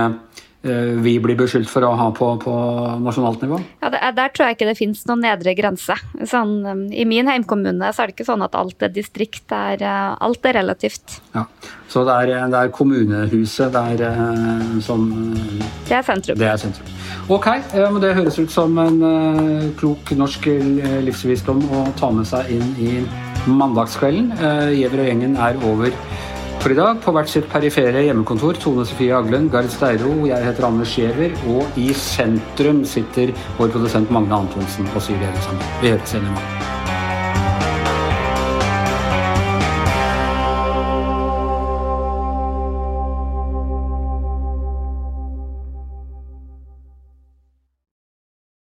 vi 0.65 1.19
blir 1.21 1.37
beskyldt 1.37 1.69
for 1.69 1.85
å 1.85 1.93
ha 1.99 2.07
på, 2.17 2.29
på 2.41 2.55
nasjonalt 3.05 3.43
nivå? 3.45 3.59
Ja, 3.83 3.91
det, 3.93 4.01
Der 4.17 4.33
tror 4.33 4.49
jeg 4.49 4.57
ikke 4.57 4.69
det 4.71 4.79
finnes 4.79 5.03
noen 5.09 5.25
nedre 5.27 5.53
grense. 5.59 5.97
Sånn, 6.31 6.55
um, 6.65 6.85
I 6.89 7.05
min 7.09 7.29
heimkommune 7.29 7.91
så 7.93 8.05
er 8.05 8.11
det 8.11 8.17
ikke 8.17 8.29
sånn 8.31 8.45
at 8.47 8.57
alt 8.57 8.85
er 8.87 8.95
distrikt. 8.95 9.45
Er, 9.53 9.85
uh, 9.85 10.15
alt 10.25 10.49
er 10.49 10.57
relativt. 10.61 11.19
Ja, 11.35 11.45
Så 11.93 12.07
det 12.09 12.17
er, 12.25 12.49
det 12.51 12.63
er 12.63 12.73
kommunehuset 12.75 13.75
det 13.75 13.85
er, 13.95 14.81
som 14.83 15.07
Det 15.89 15.99
er 15.99 16.07
sentrum. 16.07 16.39
Det 16.41 16.49
er 16.49 16.61
sentrum. 16.61 16.89
Ok, 17.33 17.47
men 17.75 18.01
det 18.03 18.15
høres 18.17 18.39
ut 18.41 18.53
som 18.53 18.77
en 18.83 18.99
klok 19.79 20.11
norsk 20.17 20.49
livsvisdom 21.07 21.63
å 21.73 21.87
ta 22.01 22.11
med 22.13 22.29
seg 22.29 22.51
inn 22.53 22.75
i 22.81 22.91
mandagskvelden. 23.49 24.33
Gjever 24.75 25.05
og 25.05 25.09
gjengen 25.09 25.39
er 25.41 25.61
over 25.71 25.95
for 26.65 26.73
i 26.73 26.77
dag 26.79 27.01
på 27.05 27.13
hvert 27.13 27.29
sitt 27.29 27.49
perifere 27.53 28.07
hjemmekontor. 28.07 28.57
Tone 28.57 28.87
Sofie 28.89 29.13
Aglen, 29.13 29.51
Gard 29.53 29.69
Steiro, 29.69 30.15
jeg 30.25 30.47
heter 30.47 30.65
Anders 30.65 30.95
Giæver, 30.97 31.37
og 31.53 31.77
i 31.77 31.91
sentrum 31.93 32.81
sitter 32.89 33.35
vår 33.59 33.75
produsent 33.75 34.15
Magne 34.15 34.39
Antonsen 34.47 34.89
og 34.95 35.05
Syvi 35.05 35.29
Ellesander. 35.29 35.77
Vi 35.83 35.93
høres 35.93 36.17
igjen 36.17 36.31
i 36.31 36.39
morgen. 36.39 36.84